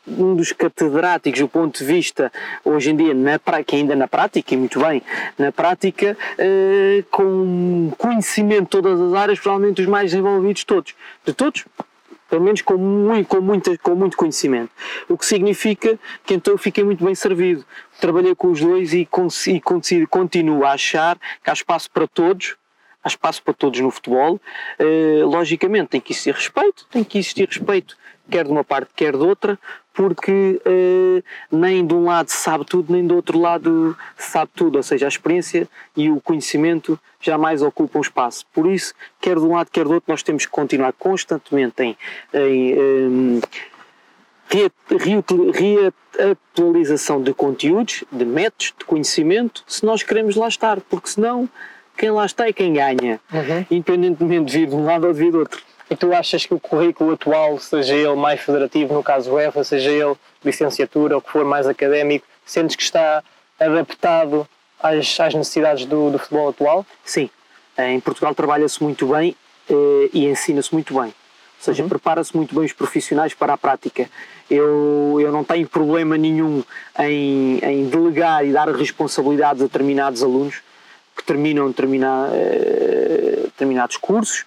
[0.07, 2.33] um dos catedráticos do ponto de vista
[2.65, 3.39] hoje em dia na
[3.73, 5.03] ainda na prática e muito bem
[5.39, 10.95] na prática eh, com conhecimento de todas as áreas provavelmente os mais desenvolvidos todos
[11.25, 11.65] de todos
[12.31, 14.71] pelo menos com muito, com, muita, com muito conhecimento.
[15.09, 17.65] O que significa que então eu fiquei muito bem servido.
[18.01, 19.05] Trabalhei com os dois e,
[20.09, 22.55] continuo a achar que há espaço para todos,
[23.03, 24.41] há espaço para todos no futebol.
[24.79, 27.97] Uh, logicamente tem que existir respeito, tem que existir respeito
[28.31, 29.59] quer de uma parte, quer de outra,
[30.01, 31.23] porque uh,
[31.55, 34.83] nem de um lado se sabe tudo, nem do outro lado se sabe tudo, ou
[34.83, 38.47] seja, a experiência e o conhecimento jamais ocupam espaço.
[38.51, 41.99] Por isso, quer de um lado, quer do outro, nós temos que continuar constantemente em,
[42.33, 43.41] em um,
[46.17, 51.47] reatualização de conteúdos, de métodos, de conhecimento, se nós queremos lá estar, porque senão
[51.99, 53.67] quem lá está é quem ganha, uhum.
[53.71, 55.61] independentemente de vir de um lado ou de vir do outro.
[55.91, 59.91] E tu achas que o currículo atual, seja ele mais federativo, no caso EFA, seja
[59.91, 60.15] ele
[60.45, 63.25] licenciatura ou que for mais académico, sentes que está
[63.59, 64.47] adaptado
[64.81, 66.87] às, às necessidades do, do, futebol atual?
[67.05, 67.29] Sim.
[67.77, 69.35] Em Portugal trabalha-se muito bem
[69.69, 71.09] eh, e ensina-se muito bem.
[71.09, 71.13] Ou
[71.59, 71.89] seja, uhum.
[71.89, 74.09] prepara-se muito bem os profissionais para a prática.
[74.49, 76.63] Eu, eu não tenho problema nenhum
[77.01, 80.63] em, em delegar e dar responsabilidades a determinados alunos
[81.17, 84.45] que terminam determinado, eh, determinados cursos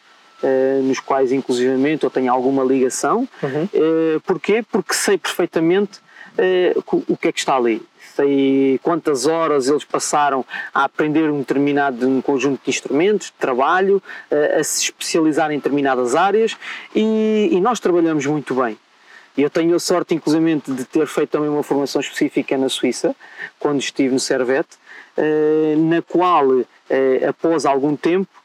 [0.83, 3.27] nos quais inclusivamente eu tenho alguma ligação.
[3.41, 3.63] Uhum.
[3.73, 4.63] Uh, porquê?
[4.71, 5.99] Porque sei perfeitamente
[6.37, 7.81] uh, o que é que está ali.
[8.15, 14.03] Sei quantas horas eles passaram a aprender um determinado um conjunto de instrumentos, de trabalho,
[14.29, 16.55] a se especializar em determinadas áreas
[16.95, 18.77] e, e nós trabalhamos muito bem.
[19.35, 23.15] Eu tenho a sorte, inclusive, de ter feito também uma formação específica na Suíça,
[23.57, 24.77] quando estive no Servete,
[25.79, 26.45] na qual,
[27.27, 28.42] após algum tempo, eh,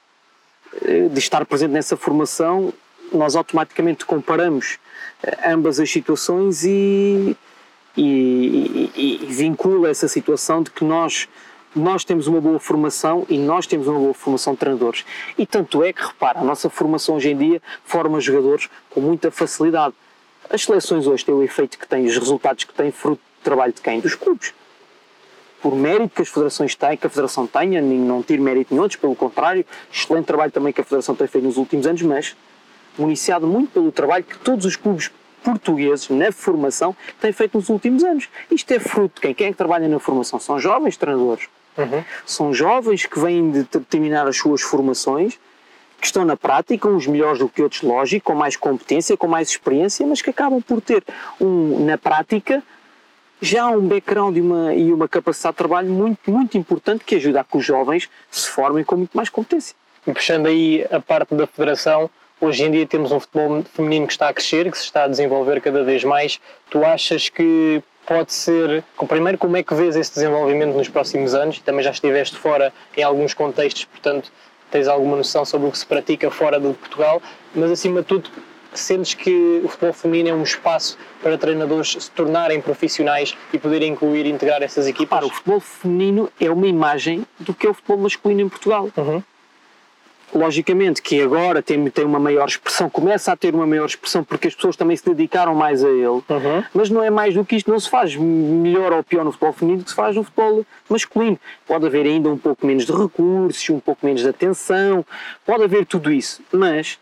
[1.09, 2.73] de estar presente nessa formação,
[3.13, 4.79] nós automaticamente comparamos
[5.23, 7.37] eh, ambas as situações e,
[7.97, 11.29] e, e, e vincula essa situação de que nós
[11.77, 15.05] nós temos uma boa formação e nós temos uma boa formação de treinadores.
[15.37, 19.31] E tanto é que, repara, a nossa formação hoje em dia forma jogadores com muita
[19.31, 19.95] facilidade.
[20.49, 23.73] As seleções hoje têm o efeito que têm, os resultados que têm, fruto do trabalho
[23.73, 24.01] de quem?
[24.01, 24.55] Dos clubes
[25.63, 28.89] por mérito que as federações têm, que a Federação tenha, nem não tiro mérito nenhum,
[28.89, 32.37] pelo contrário, excelente trabalho também que a Federação tem feito nos últimos anos, mas
[32.97, 35.11] municiado muito pelo trabalho que todos os clubes
[35.43, 38.29] portugueses na formação têm feito nos últimos anos.
[38.51, 39.35] Isto é fruto de quem?
[39.35, 40.39] Quem é que trabalha na formação?
[40.39, 41.49] São jovens treinadores.
[41.77, 42.05] Uhum.
[42.27, 45.39] São jovens que vêm de terminar as suas formações
[46.01, 49.49] que estão na prática, uns melhores do que outros, lógico, com mais competência, com mais
[49.49, 51.03] experiência, mas que acabam por ter
[51.41, 52.63] um, na prática
[53.41, 57.41] já um background e uma, e uma capacidade de trabalho muito, muito importante que ajuda
[57.41, 59.75] a que os jovens se formem com muito mais competência.
[60.07, 62.11] E puxando aí a parte da federação,
[62.41, 65.09] hoje em dia temos um futebol feminino que está a crescer, que se está a
[65.09, 66.41] desenvolver cada vez mais.
[66.71, 68.83] Tu achas que pode ser.
[69.07, 71.59] Primeiro, como é que vês esse desenvolvimento nos próximos anos?
[71.61, 74.33] Também já estiveste fora em alguns contextos, portanto,
[74.71, 77.23] tens alguma noção sobre o que se pratica fora de Portugal,
[77.55, 78.31] mas acima de tudo,
[78.81, 83.93] sentes que o futebol feminino é um espaço para treinadores se tornarem profissionais e poderem
[83.93, 85.19] incluir e integrar essas equipas?
[85.19, 88.91] Para, o futebol feminino é uma imagem do que é o futebol masculino em Portugal.
[88.97, 89.23] Uhum
[90.33, 94.49] logicamente que agora tem, tem uma maior expressão, começa a ter uma maior expressão porque
[94.49, 96.65] as pessoas também se dedicaram mais a ele, uhum.
[96.75, 99.53] mas não é mais do que isto, não se faz melhor ou pior no futebol
[99.53, 101.39] feminino do que se faz no futebol masculino.
[101.67, 105.05] Pode haver ainda um pouco menos de recursos, um pouco menos de atenção,
[105.47, 106.99] pode haver tudo isso, mas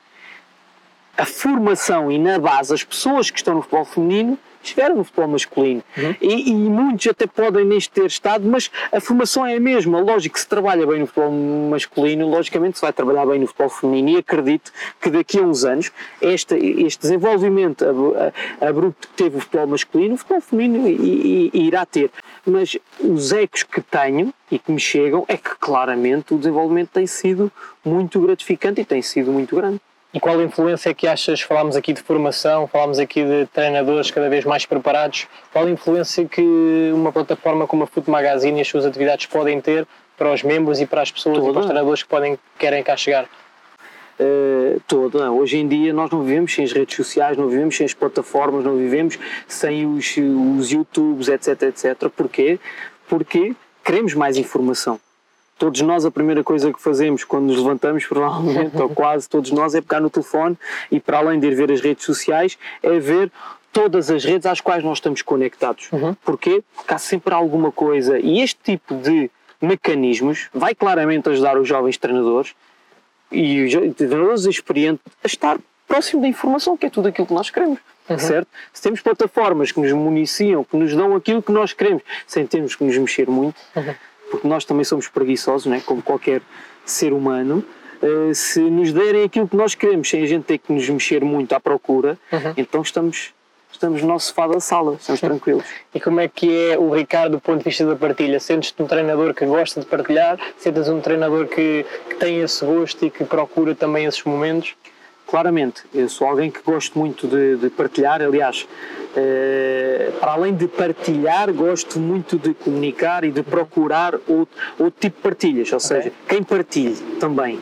[1.17, 5.29] a formação e na base as pessoas que estão no futebol feminino estiveram no futebol
[5.29, 5.83] masculino.
[5.97, 6.14] Uhum.
[6.21, 10.01] E, e, muitos até podem nem ter estado, mas a formação é a mesma.
[10.01, 11.31] Lógico que se trabalha bem no futebol
[11.71, 15.64] masculino, logicamente se vai trabalhar bem no futebol feminino e acredito que daqui a uns
[15.64, 17.85] anos este, este desenvolvimento
[18.61, 20.89] abrupto que teve o futebol masculino, o futebol feminino
[21.55, 22.11] irá ter.
[22.45, 27.07] Mas os ecos que tenho e que me chegam é que claramente o desenvolvimento tem
[27.07, 27.51] sido
[27.85, 29.81] muito gratificante e tem sido muito grande.
[30.17, 34.31] E qual a influência que achas, falámos aqui de formação, falámos aqui de treinadores cada
[34.31, 38.67] vez mais preparados, qual a influência que uma plataforma como a Foot Magazine e as
[38.67, 39.87] suas atividades podem ter
[40.17, 41.51] para os membros e para as pessoas toda.
[41.51, 43.29] e para os treinadores que podem, querem cá chegar?
[44.19, 45.31] Uh, toda.
[45.31, 48.64] Hoje em dia nós não vivemos sem as redes sociais, não vivemos sem as plataformas,
[48.64, 52.09] não vivemos sem os, os YouTubes, etc, etc.
[52.09, 52.59] Porquê?
[53.07, 53.55] Porque
[53.85, 54.99] queremos mais informação
[55.59, 59.75] todos nós a primeira coisa que fazemos quando nos levantamos, provavelmente, ou quase todos nós,
[59.75, 60.57] é pegar no telefone
[60.91, 63.31] e para além de ir ver as redes sociais, é ver
[63.73, 65.91] todas as redes às quais nós estamos conectados.
[65.93, 66.15] Uhum.
[66.25, 66.63] Porquê?
[66.75, 69.31] Porque há sempre alguma coisa e este tipo de
[69.61, 72.55] mecanismos vai claramente ajudar os jovens treinadores
[73.31, 77.51] e os treinadores experientes a estar próximo da informação, que é tudo aquilo que nós
[77.51, 77.79] queremos.
[78.09, 78.19] Uhum.
[78.19, 78.49] Certo?
[78.73, 82.77] Se temos plataformas que nos municiam, que nos dão aquilo que nós queremos, sem termos
[82.77, 83.95] que nos mexer muito, uhum
[84.31, 85.83] porque nós também somos preguiçosos, né?
[85.85, 86.43] como qualquer
[86.85, 87.64] ser humano.
[88.03, 91.24] Uh, se nos derem aquilo que nós queremos, sem a gente ter que nos mexer
[91.24, 92.53] muito à procura, uhum.
[92.57, 93.33] então estamos,
[93.72, 95.64] estamos no nosso sofá da sala, estamos tranquilos.
[95.95, 98.39] E como é que é o Ricardo do ponto de vista da partilha?
[98.39, 100.39] Sentes-te um treinador que gosta de partilhar?
[100.59, 104.77] Sentes um treinador que, que tem esse gosto e que procura também esses momentos?
[105.27, 108.68] Claramente, eu sou alguém que gosto muito de, de partilhar, aliás,
[109.16, 115.22] eh, além de partilhar, gosto muito de comunicar e de procurar outro, outro tipo de
[115.22, 117.59] partilhas, ou seja, quem partilhe também.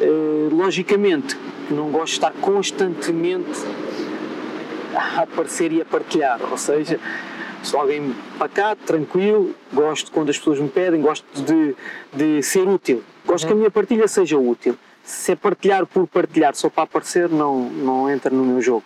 [0.00, 1.36] Eh, logicamente,
[1.68, 3.60] não gosto de estar constantemente
[4.94, 7.00] a aparecer e a partilhar, ou seja,
[7.60, 11.74] sou alguém pacato, tranquilo, gosto quando as pessoas me pedem, gosto de,
[12.12, 13.48] de ser útil, gosto uhum.
[13.48, 14.78] que a minha partilha seja útil.
[15.02, 18.84] Se é partilhar por partilhar só para aparecer, não, não entra no meu jogo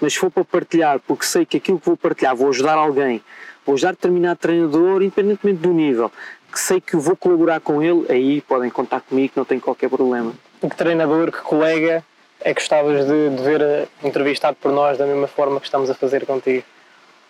[0.00, 3.22] mas se for para partilhar, porque sei que aquilo que vou partilhar vou ajudar alguém,
[3.64, 6.10] vou ajudar determinado treinador, independentemente do nível,
[6.52, 10.32] que sei que vou colaborar com ele, aí podem contar comigo, não tem qualquer problema.
[10.62, 12.04] E que treinador, que colega
[12.40, 15.94] é que gostavas de, de ver entrevistado por nós da mesma forma que estamos a
[15.94, 16.64] fazer contigo?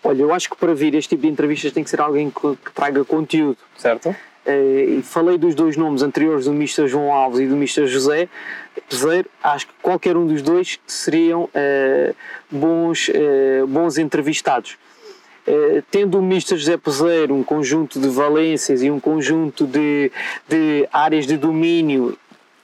[0.03, 2.55] Olha, eu acho que para vir este tipo de entrevistas tem que ser alguém que,
[2.57, 3.57] que traga conteúdo.
[3.75, 4.15] Certo.
[4.45, 6.87] Uh, falei dos dois nomes anteriores, do Mr.
[6.87, 7.87] João Alves e do Mr.
[7.87, 8.29] José
[8.87, 9.27] Peseiro.
[9.43, 12.15] Acho que qualquer um dos dois seriam uh,
[12.51, 14.77] bons, uh, bons entrevistados.
[15.91, 16.57] tendo o Mr.
[16.57, 20.11] José Peseiro um conjunto de valências e um conjunto de,
[20.47, 22.17] de áreas de domínio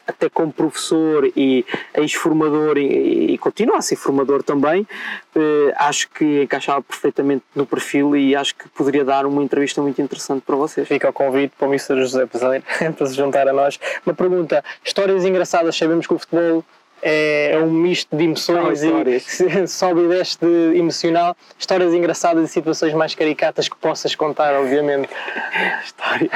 [0.08, 4.88] até como professor e ex-formador e, e, continua a ser formador também,
[5.36, 10.02] eh, acho que encaixava perfeitamente no perfil e acho que poderia dar uma entrevista muito
[10.02, 10.88] interessante para vocês.
[10.88, 12.02] Fica o convite para o Mr.
[12.02, 12.26] José
[12.98, 13.80] para se juntar a nós.
[14.06, 16.64] Uma pergunta: histórias engraçadas, sabemos que o futebol
[17.02, 18.90] é, um misto de emoções e
[19.68, 21.36] sobe e desce de emocional.
[21.58, 25.10] Histórias engraçadas e situações mais caricatas que possas contar, obviamente.
[25.84, 26.30] História.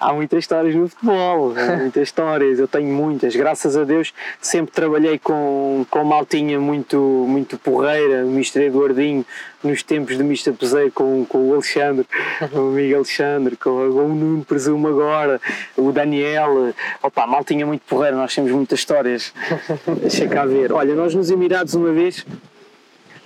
[0.00, 3.34] Há muitas histórias no futebol, muitas histórias, eu tenho muitas.
[3.34, 8.64] Graças a Deus sempre trabalhei com, com maltinha muito, muito porreira, o Mr.
[8.64, 9.24] Eduardinho,
[9.66, 12.06] nos tempos de Mista Peseiro com, com o Alexandre,
[12.52, 15.40] com o amigo Alexandre, com, com o Nuno, presumo agora,
[15.76, 16.72] o Daniel.
[17.02, 19.32] Opa, mal tinha muito porreiro, nós temos muitas histórias.
[20.00, 20.72] Deixa cá ver.
[20.72, 22.24] Olha, nós nos Emirados uma vez,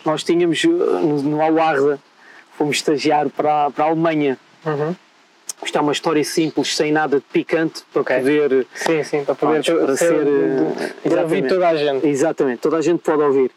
[0.05, 1.99] nós tínhamos no, no Alarda,
[2.57, 4.39] fomos estagiar para, para a Alemanha.
[4.65, 4.95] Uhum.
[5.63, 8.19] Isto é uma história simples, sem nada de picante, para okay.
[8.19, 8.67] poder.
[8.75, 10.09] Sim, sim, para poder para ser.
[10.09, 12.07] ser eh, para ouvir toda a gente.
[12.07, 13.51] Exatamente, toda a gente pode ouvir.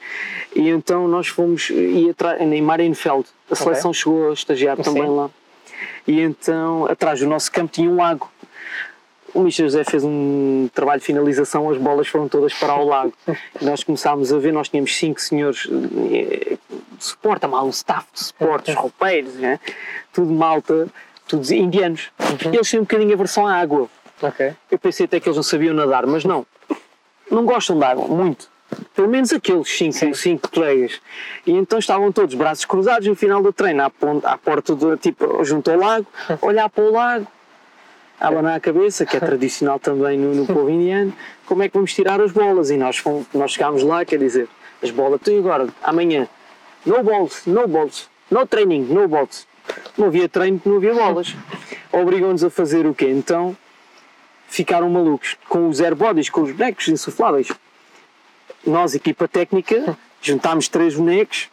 [0.55, 1.69] E então nós fomos.
[1.69, 4.01] E atrás, em Marienfeld, a seleção okay.
[4.01, 4.83] chegou a estagiar sim.
[4.83, 5.29] também lá.
[6.07, 8.29] E então, atrás do nosso campo tinha um lago.
[9.33, 13.13] O Michel José fez um trabalho de finalização, as bolas foram todas para o lago.
[13.59, 15.67] E nós começámos a ver, nós tínhamos cinco senhores
[16.11, 16.57] eh,
[16.91, 19.59] de suporte, mal, o staff de suporte, os roupeiros, né?
[20.11, 20.87] tudo malta
[21.27, 22.11] tudo indianos.
[22.19, 22.53] Uhum.
[22.53, 23.89] Eles têm um bocadinho aversão à água.
[24.21, 24.53] Okay.
[24.69, 26.45] Eu pensei até que eles não sabiam nadar, mas não.
[27.29, 28.49] Não gostam de água, muito.
[28.95, 30.99] Pelo menos aqueles cinco, cinco colegas.
[31.45, 34.97] E então estavam todos braços cruzados no final do treino, à, ponta, à porta, do,
[34.97, 36.07] tipo, junto ao lago,
[36.41, 37.27] olhar para o lago,
[38.19, 41.13] abanar a cabeça, que é tradicional também no, no povo indiano,
[41.45, 42.69] como é que vamos tirar as bolas?
[42.69, 44.47] E nós, fomos, nós chegámos lá, quer dizer,
[44.81, 46.27] as bolas, tu agora, amanhã,
[46.85, 49.47] no balls, no balls, no training, no balls.
[49.97, 51.35] Não havia treino, não havia bolas.
[51.91, 53.09] Obrigam-nos a fazer o quê?
[53.09, 53.55] Então
[54.47, 57.51] ficaram malucos com os airbodies, com os bonecos insufláveis.
[58.65, 61.49] Nós, equipa técnica, juntámos três bonecos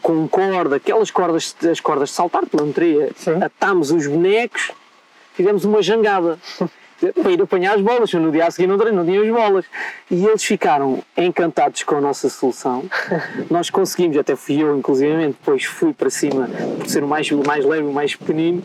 [0.00, 3.10] com corda, aquelas cordas, as cordas de saltar, pelanteria,
[3.44, 4.70] atámos os bonecos,
[5.34, 6.38] fizemos uma jangada
[7.12, 9.64] para ir apanhar as bolas, no dia a seguir não, não tinha as bolas.
[10.10, 12.84] E eles ficaram encantados com a nossa solução.
[13.50, 16.48] Nós conseguimos, até fui eu, inclusive, depois fui para cima
[16.78, 18.62] por ser o mais, mais leve, o mais pequenino.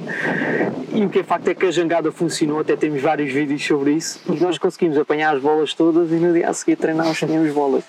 [0.93, 3.93] E o que é facto é que a jangada funcionou, até temos vários vídeos sobre
[3.93, 4.19] isso.
[4.27, 7.83] E nós conseguimos apanhar as bolas todas e no dia a seguir treinámos tínhamos bolas.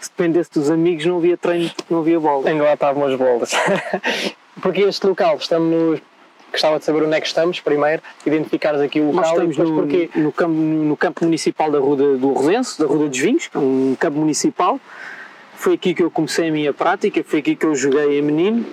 [0.00, 2.46] Se dependesse dos amigos, não havia treino, não havia bolas.
[2.46, 3.52] Ainda lá estavam as bolas.
[4.60, 6.00] Porque este local, estamos
[6.50, 9.22] Gostava de saber onde é que estamos, primeiro, identificares aqui o local.
[9.22, 10.10] Nós estamos no, porquê.
[10.14, 13.96] No, campo, no campo municipal da Rua do Rosense, da Rua dos Vinhos, é um
[13.98, 14.80] campo municipal.
[15.54, 18.64] Foi aqui que eu comecei a minha prática, foi aqui que eu joguei a menino.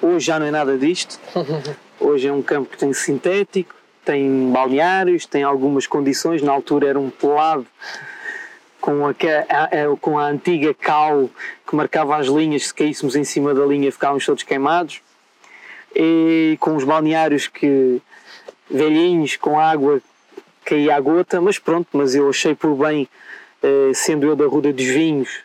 [0.00, 1.18] Hoje já não é nada disto.
[1.98, 3.74] Hoje é um campo que tem sintético,
[4.04, 6.42] tem balneários, tem algumas condições.
[6.42, 7.66] Na altura era um pelado
[8.80, 11.28] com a, a, com a antiga cal
[11.66, 15.00] que marcava as linhas, se caíssemos em cima da linha ficávamos todos queimados
[15.96, 18.00] e com os balneários que
[18.70, 20.00] velhinhos com água
[20.64, 23.08] caía a gota, mas pronto, mas eu achei por bem,
[23.62, 25.40] eh, sendo eu da Ruda dos Vinhos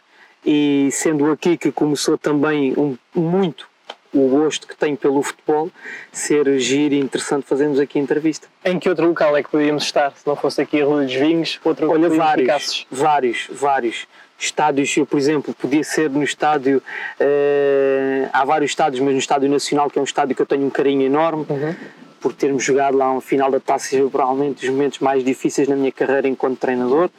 [0.46, 3.70] e sendo aqui que começou também um, muito
[4.14, 5.72] o gosto que tenho pelo futebol,
[6.12, 8.48] ser giro e interessante fazermos aqui a entrevista.
[8.66, 11.14] Em que outro local é que podíamos estar, se não fosse aqui a Rua dos
[11.14, 11.62] Vinhos?
[11.64, 14.08] Outro Olha, vários, vários, vários
[14.42, 16.82] estádios, eu, por exemplo, podia ser no estádio,
[17.20, 20.66] uh, há vários estádios, mas no Estádio Nacional, que é um estádio que eu tenho
[20.66, 21.76] um carinho enorme, uhum.
[22.20, 25.92] por termos jogado lá uma final da taça, provavelmente os momentos mais difíceis na minha
[25.92, 27.10] carreira enquanto treinador.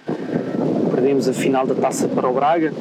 [0.94, 2.72] Perdemos a final da taça para o Braga,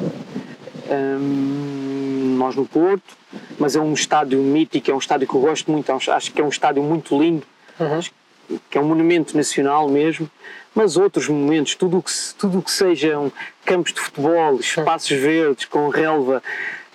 [0.90, 3.16] um, nós no Porto,
[3.58, 6.40] mas é um estádio mítico, é um estádio que eu gosto muito, é acho que
[6.40, 7.46] é um estádio muito lindo,
[7.78, 8.58] uhum.
[8.68, 10.28] que é um monumento nacional mesmo
[10.74, 13.30] mas outros momentos, tudo o que, tudo que sejam
[13.64, 16.42] campos de futebol, espaços verdes com relva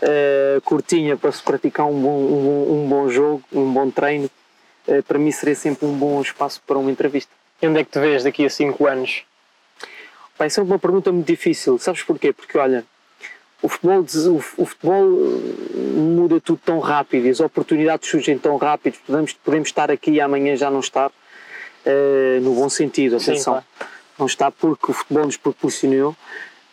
[0.02, 4.30] uh, curtinha para se praticar um bom, um, um bom jogo, um bom treino,
[4.88, 7.32] uh, para mim seria sempre um bom espaço para uma entrevista.
[7.62, 9.24] E onde é que te vês daqui a 5 anos?
[10.38, 11.80] Pai, isso é uma pergunta muito difícil.
[11.80, 12.32] Sabes porquê?
[12.32, 12.86] Porque olha,
[13.62, 15.04] o futebol, o, o futebol
[15.96, 18.98] muda tudo tão rápido e as oportunidades surgem tão rápido.
[19.06, 21.12] Podemos, podemos estar aqui e amanhã já não estar
[21.88, 23.36] uh, no bom sentido, atenção.
[23.36, 23.66] Sim, claro.
[24.20, 26.16] Não está porque o futebol nos proporcionou.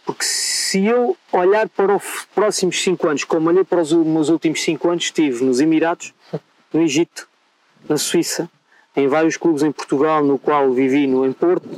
[0.05, 4.63] Porque se eu olhar para os próximos 5 anos, como olhei para os meus últimos
[4.63, 6.13] 5 anos, estive nos Emirados,
[6.73, 7.27] no Egito,
[7.89, 8.51] na Suíça,
[8.95, 11.69] em vários clubes em Portugal, no qual vivi no, em Porto,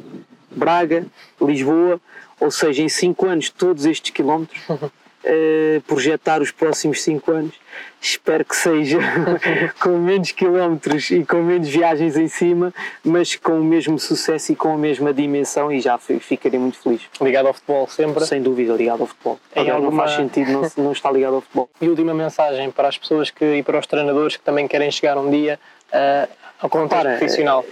[0.51, 1.07] Braga,
[1.41, 2.01] Lisboa,
[2.41, 4.61] ou seja, em 5 anos todos estes quilómetros,
[5.27, 7.55] uh, projetar os próximos 5 anos
[8.01, 8.99] espero que seja
[9.81, 12.72] com menos quilómetros e com menos viagens em cima,
[13.05, 17.03] mas com o mesmo sucesso e com a mesma dimensão e já ficarei muito feliz.
[17.20, 18.24] Ligado ao futebol sempre?
[18.24, 19.39] Sem dúvida, ligado ao futebol.
[19.55, 19.91] Em alguma...
[19.91, 21.68] não faz sentido não, não estar ligado ao futebol.
[21.81, 25.18] E última mensagem para as pessoas que, e para os treinadores que também querem chegar
[25.18, 25.59] um dia
[25.93, 26.29] uh,
[26.61, 27.64] ao contexto profissional?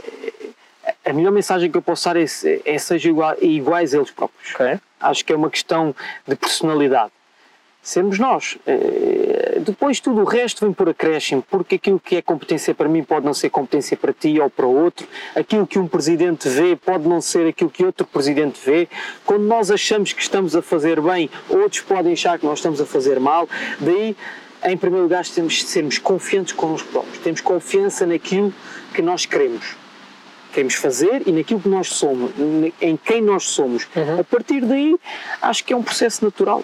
[0.84, 2.24] Eh, a melhor mensagem que eu posso dar é,
[2.64, 4.54] é sejam iguais a eles próprios.
[4.54, 4.78] Okay.
[5.00, 5.94] Acho que é uma questão
[6.26, 7.12] de personalidade
[7.84, 8.56] sermos nós.
[8.66, 13.04] Eh, depois tudo o resto vem por acréscimo, porque aquilo que é competência para mim
[13.04, 15.06] pode não ser competência para ti ou para outro,
[15.36, 18.88] aquilo que um presidente vê pode não ser aquilo que outro presidente vê.
[19.24, 22.86] Quando nós achamos que estamos a fazer bem, outros podem achar que nós estamos a
[22.86, 23.46] fazer mal.
[23.78, 24.16] Daí,
[24.64, 28.52] em primeiro lugar, temos de sermos confiantes connosco próprios, temos confiança naquilo
[28.94, 29.76] que nós queremos
[30.52, 32.30] queremos fazer e naquilo que nós somos,
[32.80, 33.88] em quem nós somos.
[33.96, 34.20] Uhum.
[34.20, 34.96] A partir daí,
[35.42, 36.62] acho que é um processo natural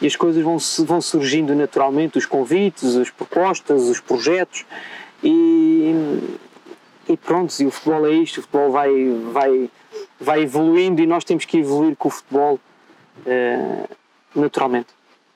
[0.00, 4.64] e as coisas vão, vão surgindo naturalmente, os convites, as propostas, os projetos
[5.22, 6.38] e
[7.08, 8.90] e pronto, e o futebol é isto, o futebol vai,
[9.32, 9.70] vai,
[10.20, 12.60] vai evoluindo e nós temos que evoluir com o futebol
[13.26, 13.88] uh,
[14.34, 14.88] naturalmente.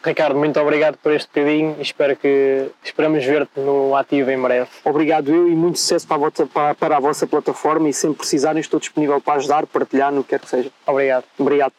[0.04, 4.68] Ricardo, muito obrigado por este bocadinho e espero que esperamos ver-te no ativo em breve.
[4.84, 8.18] Obrigado eu e muito sucesso para a, vossa, para, para a vossa plataforma e sempre
[8.18, 10.70] precisarem estou disponível para ajudar, partilhar, no que quer que seja.
[10.86, 11.24] Obrigado.
[11.38, 11.72] Obrigado.